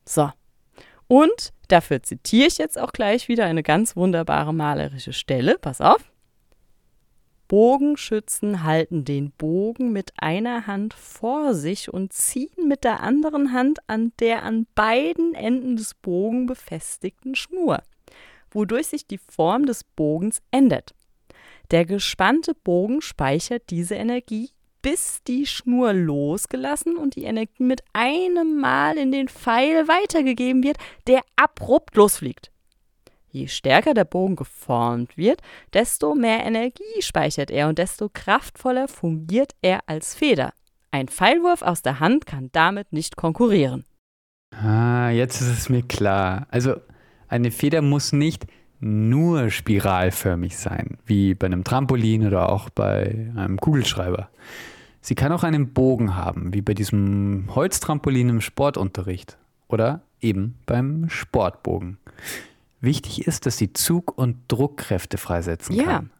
So. 0.07 0.31
Und 1.07 1.53
dafür 1.67 2.03
zitiere 2.03 2.47
ich 2.47 2.57
jetzt 2.57 2.79
auch 2.79 2.91
gleich 2.91 3.27
wieder 3.27 3.45
eine 3.45 3.63
ganz 3.63 3.95
wunderbare 3.95 4.53
malerische 4.53 5.13
Stelle. 5.13 5.57
Pass 5.59 5.81
auf. 5.81 6.11
Bogenschützen 7.49 8.63
halten 8.63 9.05
den 9.05 9.31
Bogen 9.31 9.91
mit 9.91 10.13
einer 10.17 10.67
Hand 10.67 10.93
vor 10.93 11.55
sich 11.55 11.91
und 11.91 12.13
ziehen 12.13 12.67
mit 12.67 12.83
der 12.83 13.01
anderen 13.01 13.51
Hand 13.53 13.79
an 13.87 14.13
der 14.19 14.43
an 14.43 14.67
beiden 14.75 15.33
Enden 15.33 15.75
des 15.75 15.95
Bogen 15.95 16.45
befestigten 16.45 17.33
Schnur, 17.33 17.81
wodurch 18.51 18.87
sich 18.87 19.07
die 19.07 19.17
Form 19.17 19.65
des 19.65 19.83
Bogens 19.83 20.43
ändert. 20.51 20.93
Der 21.71 21.85
gespannte 21.85 22.53
Bogen 22.53 23.01
speichert 23.01 23.63
diese 23.71 23.95
Energie, 23.95 24.51
bis 24.81 25.23
die 25.23 25.45
Schnur 25.45 25.93
losgelassen 25.93 26.97
und 26.97 27.15
die 27.15 27.23
Energie 27.23 27.63
mit 27.63 27.83
einem 27.93 28.59
Mal 28.59 28.97
in 28.97 29.11
den 29.11 29.27
Pfeil 29.27 29.87
weitergegeben 29.87 30.63
wird, 30.63 30.77
der 31.07 31.21
abrupt 31.35 31.95
losfliegt. 31.95 32.51
Je 33.31 33.47
stärker 33.47 33.93
der 33.93 34.05
Bogen 34.05 34.35
geformt 34.35 35.15
wird, 35.15 35.41
desto 35.73 36.15
mehr 36.15 36.45
Energie 36.45 37.01
speichert 37.01 37.51
er 37.51 37.67
und 37.67 37.77
desto 37.77 38.09
kraftvoller 38.09 38.87
fungiert 38.87 39.53
er 39.61 39.81
als 39.85 40.15
Feder. 40.15 40.53
Ein 40.91 41.07
Pfeilwurf 41.07 41.61
aus 41.61 41.83
der 41.83 41.99
Hand 41.99 42.25
kann 42.25 42.49
damit 42.51 42.91
nicht 42.91 43.15
konkurrieren. 43.15 43.85
Ah, 44.51 45.11
jetzt 45.11 45.41
ist 45.41 45.49
es 45.49 45.69
mir 45.69 45.83
klar. 45.83 46.47
Also 46.49 46.75
eine 47.27 47.51
Feder 47.51 47.83
muss 47.83 48.11
nicht 48.11 48.47
nur 48.79 49.49
spiralförmig 49.49 50.57
sein, 50.57 50.97
wie 51.05 51.33
bei 51.33 51.47
einem 51.47 51.63
Trampolin 51.63 52.25
oder 52.25 52.51
auch 52.51 52.69
bei 52.69 53.31
einem 53.35 53.57
Kugelschreiber. 53.59 54.29
Sie 55.01 55.15
kann 55.15 55.31
auch 55.31 55.43
einen 55.43 55.73
Bogen 55.73 56.15
haben, 56.15 56.53
wie 56.53 56.61
bei 56.61 56.73
diesem 56.73 57.45
Holztrampolin 57.53 58.29
im 58.29 58.41
Sportunterricht 58.41 59.37
oder 59.67 60.01
eben 60.21 60.55
beim 60.65 61.09
Sportbogen. 61.09 61.97
Wichtig 62.81 63.27
ist, 63.27 63.45
dass 63.45 63.57
sie 63.57 63.73
Zug- 63.73 64.17
und 64.17 64.37
Druckkräfte 64.47 65.17
freisetzen 65.17 65.75
Ja. 65.75 65.83
kann. 65.83 66.11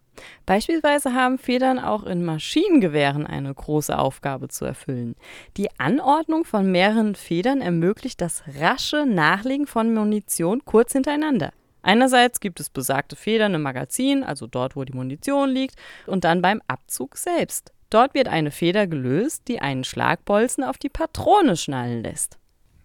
Beispielsweise 0.45 1.13
haben 1.13 1.37
Federn 1.37 1.79
auch 1.79 2.03
in 2.03 2.25
Maschinengewehren 2.25 3.25
eine 3.25 3.53
große 3.53 3.97
Aufgabe 3.97 4.49
zu 4.49 4.65
erfüllen. 4.65 5.15
Die 5.55 5.69
Anordnung 5.79 6.43
von 6.43 6.69
mehreren 6.71 7.15
Federn 7.15 7.61
ermöglicht 7.61 8.19
das 8.19 8.43
rasche 8.59 9.05
Nachlegen 9.05 9.65
von 9.65 9.93
Munition 9.93 10.61
kurz 10.65 10.91
hintereinander. 10.91 11.53
Einerseits 11.81 12.39
gibt 12.39 12.59
es 12.59 12.69
besagte 12.69 13.15
Federn 13.15 13.53
im 13.53 13.61
Magazin, 13.61 14.23
also 14.23 14.47
dort, 14.47 14.75
wo 14.75 14.83
die 14.83 14.93
Munition 14.93 15.49
liegt, 15.49 15.75
und 16.05 16.23
dann 16.23 16.41
beim 16.41 16.61
Abzug 16.67 17.17
selbst. 17.17 17.71
Dort 17.89 18.13
wird 18.13 18.27
eine 18.27 18.51
Feder 18.51 18.85
gelöst, 18.85 19.43
die 19.47 19.59
einen 19.61 19.83
Schlagbolzen 19.83 20.63
auf 20.63 20.77
die 20.77 20.89
Patrone 20.89 21.57
schnallen 21.57 22.03
lässt. 22.03 22.37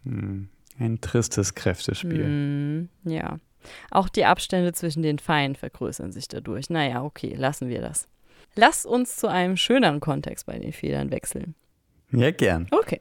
Hm, 0.04 0.48
ein 0.78 1.00
tristes 1.00 1.54
Kräftespiel. 1.54 2.24
Hm, 2.24 2.88
ja. 3.04 3.38
Auch 3.90 4.08
die 4.08 4.24
Abstände 4.24 4.72
zwischen 4.72 5.02
den 5.02 5.18
Pfeilen 5.18 5.56
vergrößern 5.56 6.12
sich 6.12 6.28
dadurch. 6.28 6.70
Naja, 6.70 7.02
okay, 7.02 7.34
lassen 7.34 7.68
wir 7.68 7.80
das. 7.80 8.08
Lass 8.56 8.86
uns 8.86 9.16
zu 9.16 9.26
einem 9.26 9.56
schöneren 9.56 10.00
Kontext 10.00 10.46
bei 10.46 10.58
den 10.58 10.72
Federn 10.72 11.10
wechseln. 11.10 11.54
Ja, 12.12 12.30
gern. 12.30 12.68
Okay. 12.70 13.00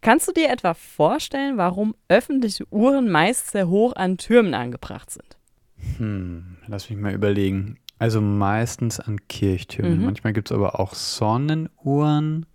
Kannst 0.00 0.28
du 0.28 0.32
dir 0.32 0.48
etwa 0.50 0.74
vorstellen, 0.74 1.56
warum 1.56 1.94
öffentliche 2.08 2.64
Uhren 2.70 3.10
meist 3.10 3.50
sehr 3.50 3.68
hoch 3.68 3.94
an 3.96 4.16
Türmen 4.16 4.54
angebracht 4.54 5.10
sind? 5.10 5.36
Hm, 5.98 6.56
lass 6.66 6.88
mich 6.90 6.98
mal 6.98 7.12
überlegen. 7.14 7.78
Also 7.98 8.20
meistens 8.20 9.00
an 9.00 9.18
Kirchtürmen. 9.28 9.98
Mhm. 9.98 10.04
Manchmal 10.04 10.32
gibt 10.32 10.50
es 10.50 10.56
aber 10.56 10.78
auch 10.78 10.94
Sonnenuhren. 10.94 12.46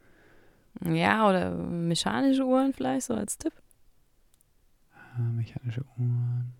Ja, 0.85 1.29
oder 1.29 1.51
mechanische 1.51 2.45
Uhren 2.45 2.73
vielleicht 2.73 3.07
so 3.07 3.13
als 3.13 3.37
Tipp? 3.37 3.53
Ah, 4.95 5.21
mechanische 5.35 5.83
Uhren. 5.97 6.53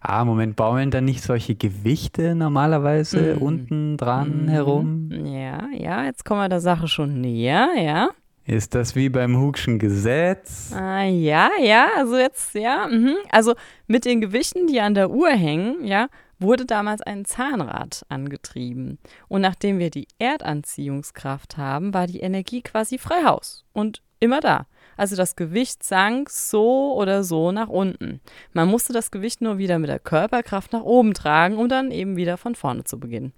Ah, 0.00 0.24
Moment, 0.24 0.54
baumeln 0.56 0.90
da 0.90 1.00
nicht 1.00 1.22
solche 1.22 1.54
Gewichte 1.56 2.34
normalerweise 2.34 3.34
Mhm. 3.36 3.42
unten 3.42 3.96
dran 3.96 4.44
Mhm. 4.44 4.48
herum? 4.48 5.10
Ja, 5.24 5.68
ja, 5.72 6.04
jetzt 6.04 6.24
kommen 6.24 6.40
wir 6.40 6.48
der 6.48 6.60
Sache 6.60 6.88
schon 6.88 7.20
näher, 7.20 7.70
ja. 7.76 8.10
Ist 8.46 8.76
das 8.76 8.94
wie 8.94 9.08
beim 9.08 9.36
Hugschen 9.38 9.80
Gesetz? 9.80 10.72
Ah, 10.72 11.02
ja, 11.02 11.50
ja, 11.60 11.88
also 11.96 12.16
jetzt, 12.16 12.54
ja, 12.54 12.86
mhm. 12.86 13.16
also 13.30 13.54
mit 13.88 14.04
den 14.04 14.20
Gewichten, 14.20 14.68
die 14.68 14.80
an 14.80 14.94
der 14.94 15.10
Uhr 15.10 15.30
hängen, 15.30 15.84
ja, 15.84 16.08
wurde 16.38 16.64
damals 16.64 17.02
ein 17.02 17.24
Zahnrad 17.24 18.06
angetrieben. 18.08 18.98
Und 19.26 19.40
nachdem 19.40 19.80
wir 19.80 19.90
die 19.90 20.06
Erdanziehungskraft 20.20 21.56
haben, 21.56 21.92
war 21.92 22.06
die 22.06 22.20
Energie 22.20 22.62
quasi 22.62 22.98
frei 22.98 23.24
Haus 23.24 23.64
und 23.72 24.00
immer 24.20 24.38
da. 24.38 24.66
Also 24.96 25.16
das 25.16 25.34
Gewicht 25.34 25.82
sank 25.82 26.30
so 26.30 26.94
oder 26.94 27.24
so 27.24 27.50
nach 27.50 27.68
unten. 27.68 28.20
Man 28.52 28.68
musste 28.68 28.92
das 28.92 29.10
Gewicht 29.10 29.40
nur 29.40 29.58
wieder 29.58 29.80
mit 29.80 29.90
der 29.90 29.98
Körperkraft 29.98 30.72
nach 30.72 30.82
oben 30.82 31.14
tragen, 31.14 31.56
um 31.58 31.68
dann 31.68 31.90
eben 31.90 32.16
wieder 32.16 32.36
von 32.36 32.54
vorne 32.54 32.84
zu 32.84 33.00
beginnen. 33.00 33.32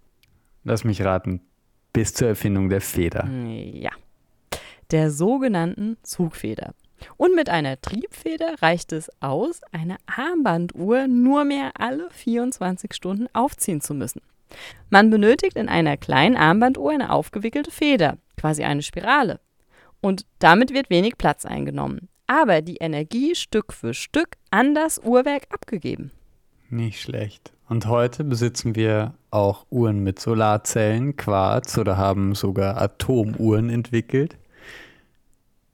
Lass 0.64 0.84
mich 0.84 1.02
raten. 1.02 1.40
Bis 1.94 2.12
zur 2.12 2.28
Erfindung 2.28 2.68
der 2.68 2.82
Feder. 2.82 3.26
Ja. 3.26 3.90
Der 4.90 5.10
sogenannten 5.10 5.98
Zugfeder. 6.02 6.74
Und 7.16 7.34
mit 7.34 7.48
einer 7.48 7.80
Triebfeder 7.80 8.54
reicht 8.62 8.92
es 8.92 9.10
aus, 9.20 9.60
eine 9.70 9.96
Armbanduhr 10.06 11.06
nur 11.06 11.44
mehr 11.44 11.72
alle 11.78 12.08
24 12.10 12.94
Stunden 12.94 13.26
aufziehen 13.34 13.80
zu 13.80 13.94
müssen. 13.94 14.22
Man 14.88 15.10
benötigt 15.10 15.56
in 15.56 15.68
einer 15.68 15.96
kleinen 15.96 16.36
Armbanduhr 16.36 16.90
eine 16.90 17.12
aufgewickelte 17.12 17.70
Feder, 17.70 18.16
quasi 18.36 18.64
eine 18.64 18.82
Spirale. 18.82 19.40
Und 20.00 20.24
damit 20.38 20.72
wird 20.72 20.90
wenig 20.90 21.18
Platz 21.18 21.44
eingenommen. 21.44 22.08
Aber 22.26 22.62
die 22.62 22.76
Energie 22.76 23.34
Stück 23.34 23.72
für 23.72 23.94
Stück 23.94 24.36
an 24.50 24.74
das 24.74 24.98
Uhrwerk 24.98 25.46
abgegeben. 25.50 26.12
Nicht 26.70 27.00
schlecht. 27.00 27.52
Und 27.68 27.86
heute 27.86 28.24
besitzen 28.24 28.74
wir 28.74 29.14
auch 29.30 29.66
Uhren 29.70 30.02
mit 30.02 30.18
Solarzellen, 30.18 31.16
Quarz 31.16 31.76
oder 31.76 31.98
haben 31.98 32.34
sogar 32.34 32.80
Atomuhren 32.80 33.68
entwickelt. 33.68 34.36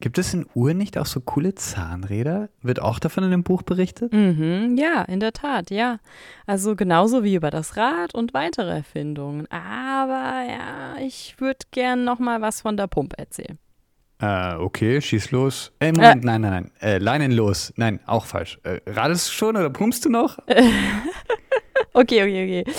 Gibt 0.05 0.19
es 0.19 0.35
in 0.35 0.45
Uhren 0.53 0.77
nicht 0.77 0.99
auch 0.99 1.07
so 1.07 1.23
coole 1.23 1.55
Zahnräder? 1.55 2.51
Wird 2.61 2.79
auch 2.79 2.99
davon 2.99 3.25
in 3.25 3.31
dem 3.31 3.43
Buch 3.43 3.63
berichtet? 3.63 4.13
Mhm, 4.13 4.77
ja, 4.77 5.01
in 5.01 5.19
der 5.19 5.33
Tat, 5.33 5.71
ja. 5.71 5.99
Also 6.45 6.77
genauso 6.77 7.25
wie 7.25 7.35
über 7.35 7.51
das 7.51 7.79
Rad 7.79 8.15
und 8.15 8.35
weitere 8.35 8.71
Erfindungen. 8.71 9.51
Aber 9.51 10.45
ja, 10.47 10.97
ich 11.01 11.37
würde 11.39 11.61
gern 11.71 12.05
noch 12.05 12.19
mal 12.19 12.43
was 12.43 12.61
von 12.61 12.77
der 12.77 12.87
Pumpe 12.87 13.17
erzählen. 13.17 13.57
Äh, 14.21 14.57
okay, 14.57 15.01
schieß 15.01 15.31
los. 15.31 15.73
Äh, 15.81 15.93
Moment, 15.93 16.23
nein, 16.23 16.43
nein, 16.43 16.51
nein. 16.51 16.71
Äh, 16.83 16.99
Leinen 16.99 17.33
los. 17.33 17.73
Nein, 17.77 17.99
auch 18.05 18.27
falsch. 18.27 18.59
Äh, 18.63 18.81
radest 18.87 19.29
du 19.29 19.33
schon 19.33 19.57
oder 19.57 19.71
pumpst 19.71 20.05
du 20.05 20.11
noch? 20.11 20.37
Okay, 21.97 22.23
okay, 22.23 22.63
okay. 22.63 22.75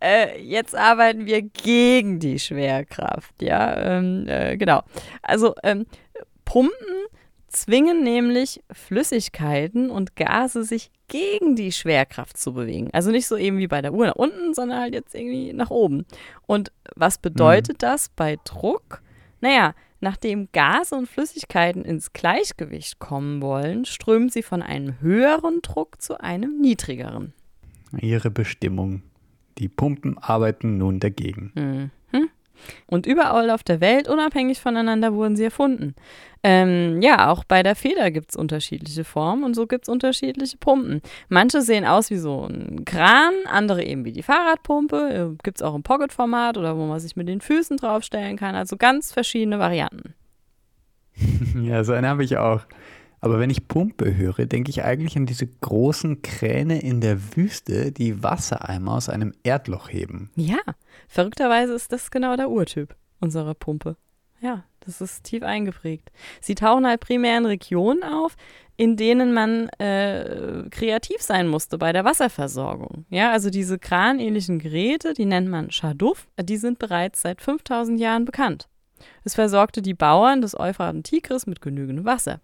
äh, 0.00 0.40
jetzt 0.42 0.74
arbeiten 0.74 1.26
wir 1.26 1.42
gegen 1.42 2.18
die 2.18 2.38
Schwerkraft. 2.38 3.42
Ja, 3.42 3.76
ähm, 3.76 4.26
äh, 4.26 4.56
genau. 4.56 4.82
Also 5.22 5.54
ähm, 5.62 5.86
Pumpen 6.44 6.72
zwingen 7.48 8.02
nämlich 8.02 8.62
Flüssigkeiten 8.70 9.90
und 9.90 10.16
Gase 10.16 10.64
sich 10.64 10.90
gegen 11.08 11.56
die 11.56 11.72
Schwerkraft 11.72 12.36
zu 12.36 12.54
bewegen. 12.54 12.90
Also 12.92 13.10
nicht 13.10 13.26
so 13.26 13.36
eben 13.36 13.58
wie 13.58 13.68
bei 13.68 13.82
der 13.82 13.94
Uhr 13.94 14.06
nach 14.06 14.16
unten, 14.16 14.54
sondern 14.54 14.80
halt 14.80 14.94
jetzt 14.94 15.14
irgendwie 15.14 15.52
nach 15.52 15.70
oben. 15.70 16.04
Und 16.46 16.72
was 16.96 17.18
bedeutet 17.18 17.76
mhm. 17.76 17.86
das 17.86 18.08
bei 18.08 18.38
Druck? 18.44 19.02
Naja, 19.40 19.74
nachdem 20.00 20.48
Gase 20.52 20.94
und 20.94 21.08
Flüssigkeiten 21.08 21.84
ins 21.84 22.12
Gleichgewicht 22.12 22.98
kommen 22.98 23.40
wollen, 23.40 23.84
strömen 23.84 24.30
sie 24.30 24.42
von 24.42 24.62
einem 24.62 25.00
höheren 25.00 25.60
Druck 25.62 26.00
zu 26.02 26.20
einem 26.20 26.60
niedrigeren. 26.60 27.32
Ihre 28.00 28.30
Bestimmung. 28.30 29.02
Die 29.58 29.68
Pumpen 29.68 30.18
arbeiten 30.18 30.78
nun 30.78 30.98
dagegen. 30.98 31.52
Mhm. 31.54 31.90
Und 32.86 33.06
überall 33.06 33.50
auf 33.50 33.62
der 33.62 33.80
Welt, 33.80 34.08
unabhängig 34.08 34.60
voneinander, 34.60 35.14
wurden 35.14 35.36
sie 35.36 35.44
erfunden. 35.44 35.94
Ähm, 36.42 37.00
ja, 37.00 37.30
auch 37.30 37.44
bei 37.44 37.62
der 37.62 37.74
Feder 37.74 38.10
gibt 38.10 38.30
es 38.30 38.36
unterschiedliche 38.36 39.04
Formen 39.04 39.44
und 39.44 39.54
so 39.54 39.66
gibt 39.66 39.84
es 39.84 39.88
unterschiedliche 39.88 40.58
Pumpen. 40.58 41.00
Manche 41.30 41.62
sehen 41.62 41.86
aus 41.86 42.10
wie 42.10 42.18
so 42.18 42.44
ein 42.44 42.84
Kran, 42.84 43.32
andere 43.46 43.82
eben 43.82 44.04
wie 44.04 44.12
die 44.12 44.22
Fahrradpumpe. 44.22 45.32
Äh, 45.32 45.42
gibt 45.42 45.58
es 45.58 45.62
auch 45.62 45.74
im 45.74 45.82
Pocket-Format 45.82 46.58
oder 46.58 46.76
wo 46.76 46.84
man 46.84 47.00
sich 47.00 47.16
mit 47.16 47.28
den 47.28 47.40
Füßen 47.40 47.78
draufstellen 47.78 48.36
kann. 48.36 48.54
Also 48.54 48.76
ganz 48.76 49.10
verschiedene 49.10 49.58
Varianten. 49.58 50.14
ja, 51.62 51.82
so 51.82 51.94
eine 51.94 52.08
habe 52.08 52.24
ich 52.24 52.36
auch. 52.36 52.60
Aber 53.24 53.38
wenn 53.38 53.48
ich 53.48 53.68
Pumpe 53.68 54.14
höre, 54.14 54.44
denke 54.44 54.68
ich 54.68 54.84
eigentlich 54.84 55.16
an 55.16 55.24
diese 55.24 55.46
großen 55.46 56.20
Kräne 56.20 56.82
in 56.82 57.00
der 57.00 57.34
Wüste, 57.34 57.90
die 57.90 58.22
Wassereimer 58.22 58.92
aus 58.92 59.08
einem 59.08 59.32
Erdloch 59.44 59.88
heben. 59.88 60.30
Ja, 60.36 60.58
verrückterweise 61.08 61.72
ist 61.72 61.90
das 61.90 62.10
genau 62.10 62.36
der 62.36 62.50
Urtyp 62.50 62.94
unserer 63.20 63.54
Pumpe. 63.54 63.96
Ja, 64.42 64.64
das 64.80 65.00
ist 65.00 65.24
tief 65.24 65.42
eingeprägt. 65.42 66.12
Sie 66.42 66.54
tauchen 66.54 66.86
halt 66.86 67.00
primär 67.00 67.38
in 67.38 67.46
Regionen 67.46 68.02
auf, 68.02 68.36
in 68.76 68.98
denen 68.98 69.32
man 69.32 69.70
äh, 69.78 70.68
kreativ 70.70 71.22
sein 71.22 71.48
musste 71.48 71.78
bei 71.78 71.94
der 71.94 72.04
Wasserversorgung. 72.04 73.06
Ja, 73.08 73.32
also 73.32 73.48
diese 73.48 73.78
kranähnlichen 73.78 74.58
Geräte, 74.58 75.14
die 75.14 75.24
nennt 75.24 75.48
man 75.48 75.70
Schaduff, 75.70 76.28
die 76.38 76.58
sind 76.58 76.78
bereits 76.78 77.22
seit 77.22 77.40
5000 77.40 77.98
Jahren 77.98 78.26
bekannt. 78.26 78.68
Es 79.24 79.34
versorgte 79.34 79.80
die 79.80 79.94
Bauern 79.94 80.42
des 80.42 80.60
Euphrat 80.60 80.94
und 80.94 81.04
Tigris 81.04 81.46
mit 81.46 81.62
genügend 81.62 82.04
Wasser. 82.04 82.42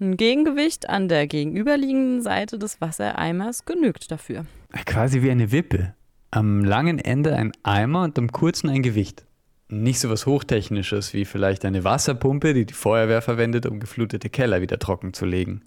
Ein 0.00 0.16
Gegengewicht 0.16 0.88
an 0.88 1.08
der 1.08 1.26
gegenüberliegenden 1.26 2.22
Seite 2.22 2.58
des 2.58 2.80
Wassereimers 2.80 3.66
genügt 3.66 4.10
dafür. 4.10 4.46
Quasi 4.86 5.20
wie 5.20 5.30
eine 5.30 5.52
Wippe. 5.52 5.94
Am 6.30 6.64
langen 6.64 6.98
Ende 6.98 7.36
ein 7.36 7.52
Eimer 7.64 8.04
und 8.04 8.18
am 8.18 8.32
kurzen 8.32 8.70
ein 8.70 8.82
Gewicht. 8.82 9.26
Nicht 9.68 10.00
so 10.00 10.08
was 10.08 10.24
Hochtechnisches 10.24 11.12
wie 11.12 11.26
vielleicht 11.26 11.66
eine 11.66 11.84
Wasserpumpe, 11.84 12.54
die 12.54 12.64
die 12.64 12.72
Feuerwehr 12.72 13.20
verwendet, 13.20 13.66
um 13.66 13.78
geflutete 13.78 14.30
Keller 14.30 14.62
wieder 14.62 14.78
trocken 14.78 15.12
zu 15.12 15.26
legen. 15.26 15.64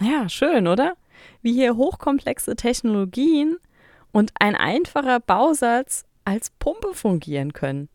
Ja, 0.00 0.30
schön, 0.30 0.66
oder? 0.66 0.94
Wie 1.42 1.52
hier 1.52 1.76
hochkomplexe 1.76 2.56
Technologien 2.56 3.58
und 4.12 4.32
ein 4.40 4.54
einfacher 4.54 5.20
Bausatz 5.20 6.06
als 6.24 6.50
Pumpe 6.58 6.94
fungieren 6.94 7.52
können. 7.52 7.90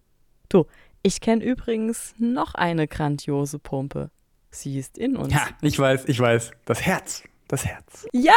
Du, 0.50 0.68
ich 1.02 1.20
kenne 1.20 1.44
übrigens 1.44 2.14
noch 2.20 2.54
eine 2.54 2.88
grandiose 2.88 3.58
Pumpe. 3.58 4.12
Sie 4.52 4.78
ist 4.80 4.98
in 4.98 5.16
uns. 5.16 5.34
Ja, 5.34 5.48
ich 5.62 5.78
weiß, 5.78 6.06
ich 6.08 6.20
weiß. 6.20 6.52
Das 6.66 6.82
Herz. 6.82 7.24
Das 7.48 7.66
Herz. 7.66 8.08
Ja, 8.14 8.34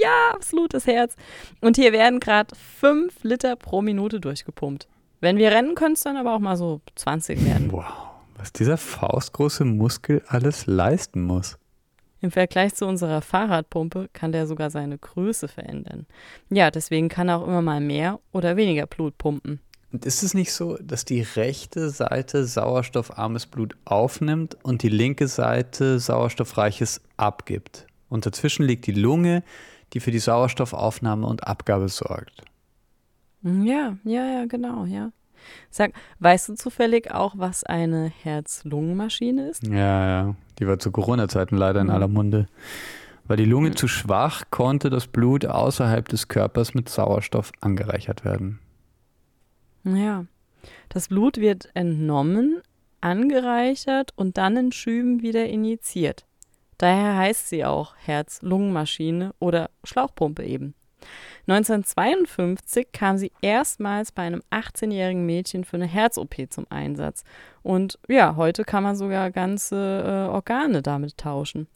ja, 0.00 0.32
absolut 0.34 0.74
das 0.74 0.86
Herz. 0.86 1.14
Und 1.60 1.76
hier 1.76 1.92
werden 1.92 2.18
gerade 2.18 2.54
5 2.54 3.22
Liter 3.22 3.54
pro 3.54 3.82
Minute 3.82 4.20
durchgepumpt. 4.20 4.88
Wenn 5.20 5.36
wir 5.36 5.52
rennen, 5.52 5.74
können 5.74 5.94
es 5.94 6.02
dann 6.02 6.16
aber 6.16 6.34
auch 6.34 6.40
mal 6.40 6.56
so 6.56 6.80
20 6.96 7.44
werden. 7.44 7.70
Wow, 7.70 7.84
was 8.36 8.52
dieser 8.52 8.76
faustgroße 8.76 9.64
Muskel 9.64 10.22
alles 10.26 10.66
leisten 10.66 11.22
muss. 11.22 11.58
Im 12.20 12.32
Vergleich 12.32 12.74
zu 12.74 12.86
unserer 12.86 13.22
Fahrradpumpe 13.22 14.08
kann 14.12 14.32
der 14.32 14.48
sogar 14.48 14.70
seine 14.70 14.98
Größe 14.98 15.46
verändern. 15.46 16.06
Ja, 16.50 16.72
deswegen 16.72 17.08
kann 17.08 17.28
er 17.28 17.38
auch 17.38 17.46
immer 17.46 17.62
mal 17.62 17.80
mehr 17.80 18.18
oder 18.32 18.56
weniger 18.56 18.86
Blut 18.86 19.16
pumpen. 19.18 19.60
Und 19.90 20.04
ist 20.04 20.22
es 20.22 20.34
nicht 20.34 20.52
so, 20.52 20.76
dass 20.82 21.04
die 21.04 21.22
rechte 21.22 21.88
Seite 21.88 22.44
sauerstoffarmes 22.44 23.46
Blut 23.46 23.74
aufnimmt 23.86 24.56
und 24.62 24.82
die 24.82 24.90
linke 24.90 25.28
Seite 25.28 25.98
sauerstoffreiches 25.98 27.00
abgibt? 27.16 27.86
Und 28.10 28.26
dazwischen 28.26 28.64
liegt 28.64 28.86
die 28.86 28.92
Lunge, 28.92 29.42
die 29.92 30.00
für 30.00 30.10
die 30.10 30.18
Sauerstoffaufnahme 30.18 31.26
und 31.26 31.46
Abgabe 31.46 31.88
sorgt. 31.88 32.42
Ja, 33.42 33.96
ja, 34.04 34.26
ja, 34.26 34.44
genau, 34.46 34.84
ja. 34.84 35.10
Sag, 35.70 35.92
weißt 36.18 36.50
du 36.50 36.54
zufällig 36.54 37.10
auch, 37.10 37.34
was 37.38 37.64
eine 37.64 38.12
Herz-Lungen-Maschine 38.22 39.48
ist? 39.48 39.66
Ja, 39.66 40.06
ja. 40.06 40.34
Die 40.58 40.66
war 40.66 40.78
zu 40.78 40.90
Corona-Zeiten 40.90 41.56
leider 41.56 41.80
in 41.80 41.86
mhm. 41.86 41.92
aller 41.92 42.08
Munde. 42.08 42.48
War 43.26 43.36
die 43.36 43.44
Lunge 43.44 43.70
mhm. 43.70 43.76
zu 43.76 43.88
schwach, 43.88 44.44
konnte 44.50 44.90
das 44.90 45.06
Blut 45.06 45.46
außerhalb 45.46 46.08
des 46.08 46.28
Körpers 46.28 46.74
mit 46.74 46.88
Sauerstoff 46.88 47.52
angereichert 47.60 48.24
werden. 48.24 48.58
Ja. 49.84 50.26
Das 50.88 51.08
Blut 51.08 51.38
wird 51.38 51.70
entnommen, 51.74 52.60
angereichert 53.00 54.12
und 54.16 54.38
dann 54.38 54.56
in 54.56 54.72
Schüben 54.72 55.22
wieder 55.22 55.46
injiziert. 55.46 56.26
Daher 56.78 57.16
heißt 57.16 57.48
sie 57.48 57.64
auch 57.64 57.94
Herz-Lungen-Maschine 57.96 59.34
oder 59.38 59.70
Schlauchpumpe 59.84 60.44
eben. 60.44 60.74
1952 61.46 62.92
kam 62.92 63.16
sie 63.16 63.32
erstmals 63.40 64.12
bei 64.12 64.22
einem 64.22 64.42
18-jährigen 64.50 65.24
Mädchen 65.24 65.64
für 65.64 65.76
eine 65.76 65.86
Herz-OP 65.86 66.34
zum 66.50 66.66
Einsatz. 66.70 67.24
Und 67.62 67.98
ja, 68.08 68.36
heute 68.36 68.64
kann 68.64 68.82
man 68.82 68.96
sogar 68.96 69.30
ganze 69.30 69.76
äh, 69.76 70.32
Organe 70.32 70.82
damit 70.82 71.16
tauschen. 71.16 71.66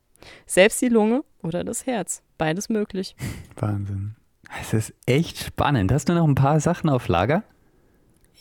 Selbst 0.47 0.81
die 0.83 0.89
Lunge 0.89 1.25
oder 1.43 1.65
das 1.65 1.87
Herz. 1.87 2.23
Beides 2.39 2.69
möglich. 2.69 3.17
Wahnsinn. 3.57 4.15
Es 4.61 4.75
ist 4.75 4.95
echt 5.07 5.39
spannend. 5.39 5.91
Hast 5.91 6.09
du 6.09 6.13
noch 6.13 6.27
ein 6.27 6.35
paar 6.35 6.61
Sachen 6.61 6.91
auf 6.91 7.09
Lager? 7.09 7.43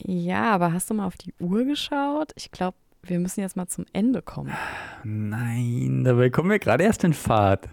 Ja, 0.05 0.51
aber 0.51 0.73
hast 0.73 0.89
du 0.89 0.93
mal 0.93 1.05
auf 1.05 1.17
die 1.17 1.33
Uhr 1.39 1.65
geschaut? 1.65 2.31
Ich 2.35 2.51
glaube, 2.51 2.77
wir 3.03 3.19
müssen 3.19 3.41
jetzt 3.41 3.55
mal 3.55 3.67
zum 3.67 3.85
Ende 3.93 4.21
kommen. 4.21 4.51
Nein, 5.03 6.03
dabei 6.03 6.29
kommen 6.29 6.49
wir 6.49 6.59
gerade 6.59 6.83
erst 6.83 7.03
in 7.03 7.13
Fahrt. 7.13 7.67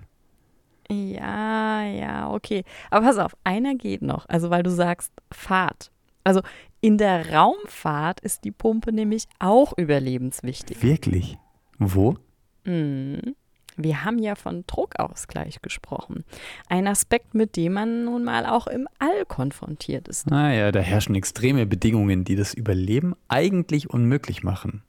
Ja, 0.90 1.82
ja, 1.84 2.30
okay. 2.30 2.64
Aber 2.90 3.06
pass 3.06 3.18
auf, 3.18 3.36
einer 3.44 3.74
geht 3.74 4.02
noch. 4.02 4.26
Also, 4.28 4.50
weil 4.50 4.62
du 4.62 4.70
sagst 4.70 5.12
Fahrt. 5.30 5.90
Also, 6.24 6.40
in 6.80 6.96
der 6.96 7.34
Raumfahrt 7.34 8.20
ist 8.20 8.44
die 8.44 8.52
Pumpe 8.52 8.92
nämlich 8.92 9.26
auch 9.38 9.76
überlebenswichtig. 9.76 10.82
Wirklich? 10.82 11.36
Wo? 11.78 12.16
Mhm. 12.64 13.34
Wir 13.78 14.04
haben 14.04 14.18
ja 14.18 14.34
von 14.34 14.64
Druckausgleich 14.66 15.62
gesprochen. 15.62 16.24
Ein 16.68 16.88
Aspekt, 16.88 17.34
mit 17.34 17.56
dem 17.56 17.74
man 17.74 18.04
nun 18.04 18.24
mal 18.24 18.44
auch 18.44 18.66
im 18.66 18.88
All 18.98 19.24
konfrontiert 19.26 20.08
ist. 20.08 20.28
Naja, 20.28 20.72
da 20.72 20.80
herrschen 20.80 21.14
extreme 21.14 21.64
Bedingungen, 21.64 22.24
die 22.24 22.34
das 22.34 22.54
Überleben 22.54 23.14
eigentlich 23.28 23.88
unmöglich 23.88 24.42
machen. 24.42 24.82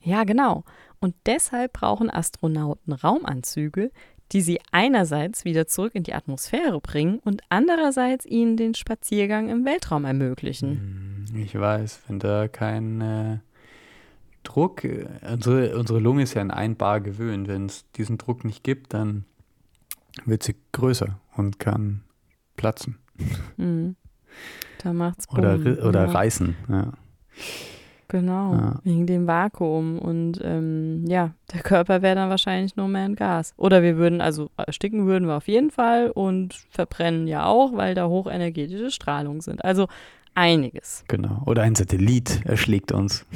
Ja, 0.00 0.22
genau. 0.22 0.64
Und 1.00 1.14
deshalb 1.26 1.72
brauchen 1.72 2.10
Astronauten 2.10 2.92
Raumanzüge, 2.92 3.90
die 4.32 4.40
sie 4.40 4.60
einerseits 4.70 5.44
wieder 5.44 5.66
zurück 5.66 5.94
in 5.94 6.04
die 6.04 6.14
Atmosphäre 6.14 6.80
bringen 6.80 7.18
und 7.24 7.42
andererseits 7.48 8.24
ihnen 8.24 8.56
den 8.56 8.74
Spaziergang 8.74 9.48
im 9.48 9.64
Weltraum 9.64 10.04
ermöglichen. 10.04 11.26
Hm, 11.30 11.40
ich 11.42 11.58
weiß, 11.58 12.02
wenn 12.06 12.18
da 12.18 12.48
kein 12.48 13.42
Druck, 14.46 14.84
äh, 14.84 15.06
unsere, 15.30 15.76
unsere 15.76 15.98
Lunge 15.98 16.22
ist 16.22 16.34
ja 16.34 16.42
an 16.42 16.50
ein 16.50 16.76
Bar 16.76 17.00
gewöhnt. 17.00 17.48
Wenn 17.48 17.66
es 17.66 17.84
diesen 17.92 18.18
Druck 18.18 18.44
nicht 18.44 18.64
gibt, 18.64 18.94
dann 18.94 19.24
wird 20.24 20.42
sie 20.42 20.56
größer 20.72 21.18
und 21.36 21.58
kann 21.58 22.02
platzen. 22.56 22.98
Mhm. 23.56 23.96
Da 24.82 24.92
macht's 24.92 25.26
Boom. 25.26 25.38
Oder, 25.38 25.86
oder 25.86 26.06
ja. 26.06 26.12
reißen, 26.12 26.56
ja. 26.68 26.92
Genau, 28.08 28.52
ja. 28.54 28.80
wegen 28.84 29.06
dem 29.06 29.26
Vakuum. 29.26 29.98
Und 29.98 30.40
ähm, 30.42 31.04
ja, 31.06 31.32
der 31.52 31.60
Körper 31.62 32.02
wäre 32.02 32.14
dann 32.14 32.30
wahrscheinlich 32.30 32.76
nur 32.76 32.86
mehr 32.86 33.04
ein 33.04 33.16
Gas. 33.16 33.52
Oder 33.56 33.82
wir 33.82 33.96
würden, 33.96 34.20
also 34.20 34.50
ersticken 34.56 35.06
würden 35.06 35.26
wir 35.26 35.36
auf 35.36 35.48
jeden 35.48 35.70
Fall 35.70 36.10
und 36.10 36.54
verbrennen 36.70 37.26
ja 37.26 37.46
auch, 37.46 37.76
weil 37.76 37.94
da 37.94 38.06
hochenergetische 38.06 38.92
Strahlung 38.92 39.42
sind. 39.42 39.64
Also 39.64 39.88
einiges. 40.34 41.04
Genau. 41.08 41.42
Oder 41.46 41.62
ein 41.62 41.74
Satellit 41.74 42.42
erschlägt 42.44 42.92
uns. 42.92 43.26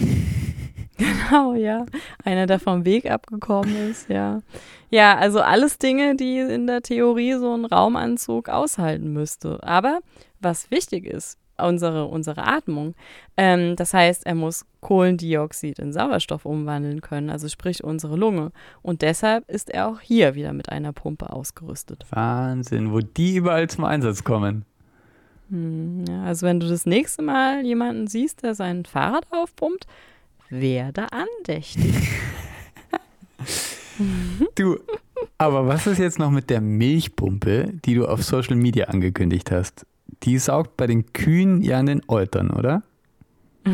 Genau, 1.00 1.54
ja. 1.54 1.86
Einer, 2.24 2.46
der 2.46 2.60
vom 2.60 2.84
Weg 2.84 3.10
abgekommen 3.10 3.74
ist, 3.90 4.08
ja. 4.08 4.40
Ja, 4.90 5.16
also 5.16 5.40
alles 5.40 5.78
Dinge, 5.78 6.16
die 6.16 6.38
in 6.38 6.66
der 6.66 6.82
Theorie 6.82 7.34
so 7.34 7.54
ein 7.54 7.64
Raumanzug 7.64 8.48
aushalten 8.48 9.12
müsste. 9.12 9.62
Aber 9.62 10.00
was 10.40 10.70
wichtig 10.70 11.06
ist, 11.06 11.38
unsere, 11.62 12.06
unsere 12.06 12.46
Atmung. 12.46 12.94
Ähm, 13.36 13.76
das 13.76 13.94
heißt, 13.94 14.26
er 14.26 14.34
muss 14.34 14.64
Kohlendioxid 14.80 15.78
in 15.78 15.92
Sauerstoff 15.92 16.44
umwandeln 16.44 17.00
können, 17.00 17.30
also 17.30 17.48
sprich 17.48 17.84
unsere 17.84 18.16
Lunge. 18.16 18.52
Und 18.82 19.02
deshalb 19.02 19.48
ist 19.48 19.70
er 19.70 19.88
auch 19.88 20.00
hier 20.00 20.34
wieder 20.34 20.52
mit 20.52 20.70
einer 20.70 20.92
Pumpe 20.92 21.32
ausgerüstet. 21.32 22.06
Wahnsinn, 22.10 22.92
wo 22.92 23.00
die 23.00 23.36
überall 23.36 23.68
zum 23.68 23.84
Einsatz 23.84 24.24
kommen. 24.24 24.64
Hm, 25.50 26.04
ja, 26.08 26.22
also 26.24 26.46
wenn 26.46 26.60
du 26.60 26.68
das 26.68 26.86
nächste 26.86 27.22
Mal 27.22 27.64
jemanden 27.64 28.06
siehst, 28.06 28.42
der 28.42 28.54
sein 28.54 28.84
Fahrrad 28.84 29.26
aufpumpt, 29.30 29.86
werde 30.50 31.06
andächtig. 31.12 31.94
Du, 34.54 34.78
aber 35.36 35.66
was 35.66 35.86
ist 35.86 35.98
jetzt 35.98 36.18
noch 36.18 36.30
mit 36.30 36.48
der 36.48 36.62
Milchpumpe, 36.62 37.72
die 37.84 37.94
du 37.94 38.06
auf 38.06 38.22
Social 38.22 38.56
Media 38.56 38.86
angekündigt 38.86 39.50
hast? 39.50 39.84
Die 40.22 40.38
saugt 40.38 40.78
bei 40.78 40.86
den 40.86 41.12
Kühen 41.12 41.60
ja 41.60 41.78
an 41.78 41.86
den 41.86 42.02
Eutern, 42.08 42.50
oder? 42.50 42.82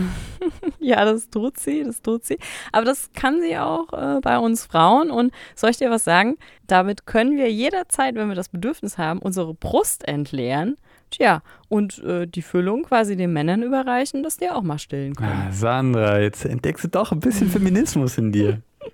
ja, 0.80 1.04
das 1.04 1.30
tut 1.30 1.58
sie, 1.58 1.84
das 1.84 2.02
tut 2.02 2.24
sie. 2.24 2.38
Aber 2.72 2.84
das 2.84 3.10
kann 3.12 3.40
sie 3.40 3.56
auch 3.56 3.92
äh, 3.92 4.20
bei 4.20 4.38
uns 4.38 4.66
Frauen. 4.66 5.10
Und 5.10 5.32
soll 5.54 5.70
ich 5.70 5.76
dir 5.76 5.90
was 5.90 6.04
sagen? 6.04 6.36
Damit 6.66 7.06
können 7.06 7.36
wir 7.36 7.50
jederzeit, 7.50 8.14
wenn 8.16 8.28
wir 8.28 8.34
das 8.34 8.48
Bedürfnis 8.48 8.98
haben, 8.98 9.20
unsere 9.20 9.54
Brust 9.54 10.06
entleeren. 10.06 10.76
Tja, 11.10 11.42
und 11.68 12.02
äh, 12.02 12.26
die 12.26 12.42
Füllung 12.42 12.82
quasi 12.82 13.16
den 13.16 13.32
Männern 13.32 13.62
überreichen, 13.62 14.22
dass 14.22 14.36
die 14.36 14.50
auch 14.50 14.62
mal 14.62 14.78
stillen 14.78 15.14
können. 15.14 15.46
Ah, 15.48 15.52
Sandra, 15.52 16.18
jetzt 16.18 16.44
entdeckst 16.44 16.84
du 16.84 16.88
doch 16.88 17.12
ein 17.12 17.20
bisschen 17.20 17.48
Feminismus 17.48 18.18
in 18.18 18.32
dir. 18.32 18.62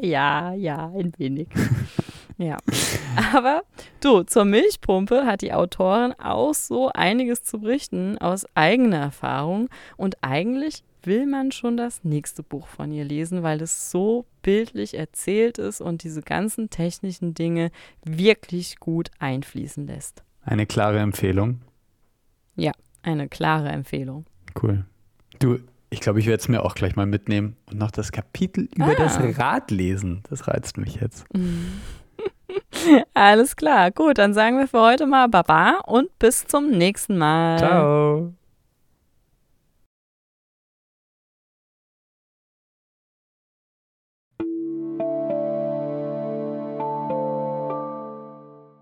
Ja, 0.00 0.52
ja, 0.54 0.92
ein 0.96 1.12
wenig. 1.18 1.48
ja. 2.38 2.56
Aber 3.34 3.62
du, 4.00 4.22
zur 4.22 4.44
Milchpumpe 4.44 5.26
hat 5.26 5.42
die 5.42 5.52
Autorin 5.52 6.12
auch 6.20 6.54
so 6.54 6.88
einiges 6.94 7.42
zu 7.42 7.58
berichten 7.58 8.16
aus 8.18 8.46
eigener 8.54 8.98
Erfahrung. 8.98 9.68
Und 9.96 10.18
eigentlich 10.20 10.84
will 11.02 11.26
man 11.26 11.50
schon 11.50 11.76
das 11.76 12.04
nächste 12.04 12.44
Buch 12.44 12.68
von 12.68 12.92
ihr 12.92 13.04
lesen, 13.04 13.42
weil 13.42 13.60
es 13.60 13.90
so 13.90 14.24
bildlich 14.42 14.94
erzählt 14.94 15.58
ist 15.58 15.80
und 15.80 16.04
diese 16.04 16.22
ganzen 16.22 16.70
technischen 16.70 17.34
Dinge 17.34 17.70
wirklich 18.04 18.78
gut 18.78 19.10
einfließen 19.18 19.86
lässt. 19.86 20.22
Eine 20.48 20.64
klare 20.66 20.98
Empfehlung. 21.00 21.60
Ja, 22.56 22.72
eine 23.02 23.28
klare 23.28 23.68
Empfehlung. 23.68 24.24
Cool. 24.60 24.84
Du, 25.40 25.58
ich 25.90 26.00
glaube, 26.00 26.20
ich 26.20 26.26
werde 26.26 26.40
es 26.40 26.48
mir 26.48 26.64
auch 26.64 26.74
gleich 26.74 26.96
mal 26.96 27.04
mitnehmen 27.06 27.56
und 27.70 27.78
noch 27.78 27.90
das 27.90 28.12
Kapitel 28.12 28.68
über 28.74 28.86
Ah. 28.86 28.94
das 28.96 29.20
Rad 29.38 29.70
lesen. 29.70 30.22
Das 30.30 30.48
reizt 30.48 30.78
mich 30.78 30.96
jetzt. 30.96 31.26
Alles 33.14 33.56
klar, 33.56 33.90
gut, 33.90 34.16
dann 34.18 34.32
sagen 34.32 34.56
wir 34.58 34.66
für 34.68 34.80
heute 34.80 35.06
mal 35.06 35.28
Baba 35.28 35.80
und 35.86 36.18
bis 36.18 36.46
zum 36.46 36.70
nächsten 36.70 37.18
Mal. 37.18 37.58
Ciao. 37.58 38.32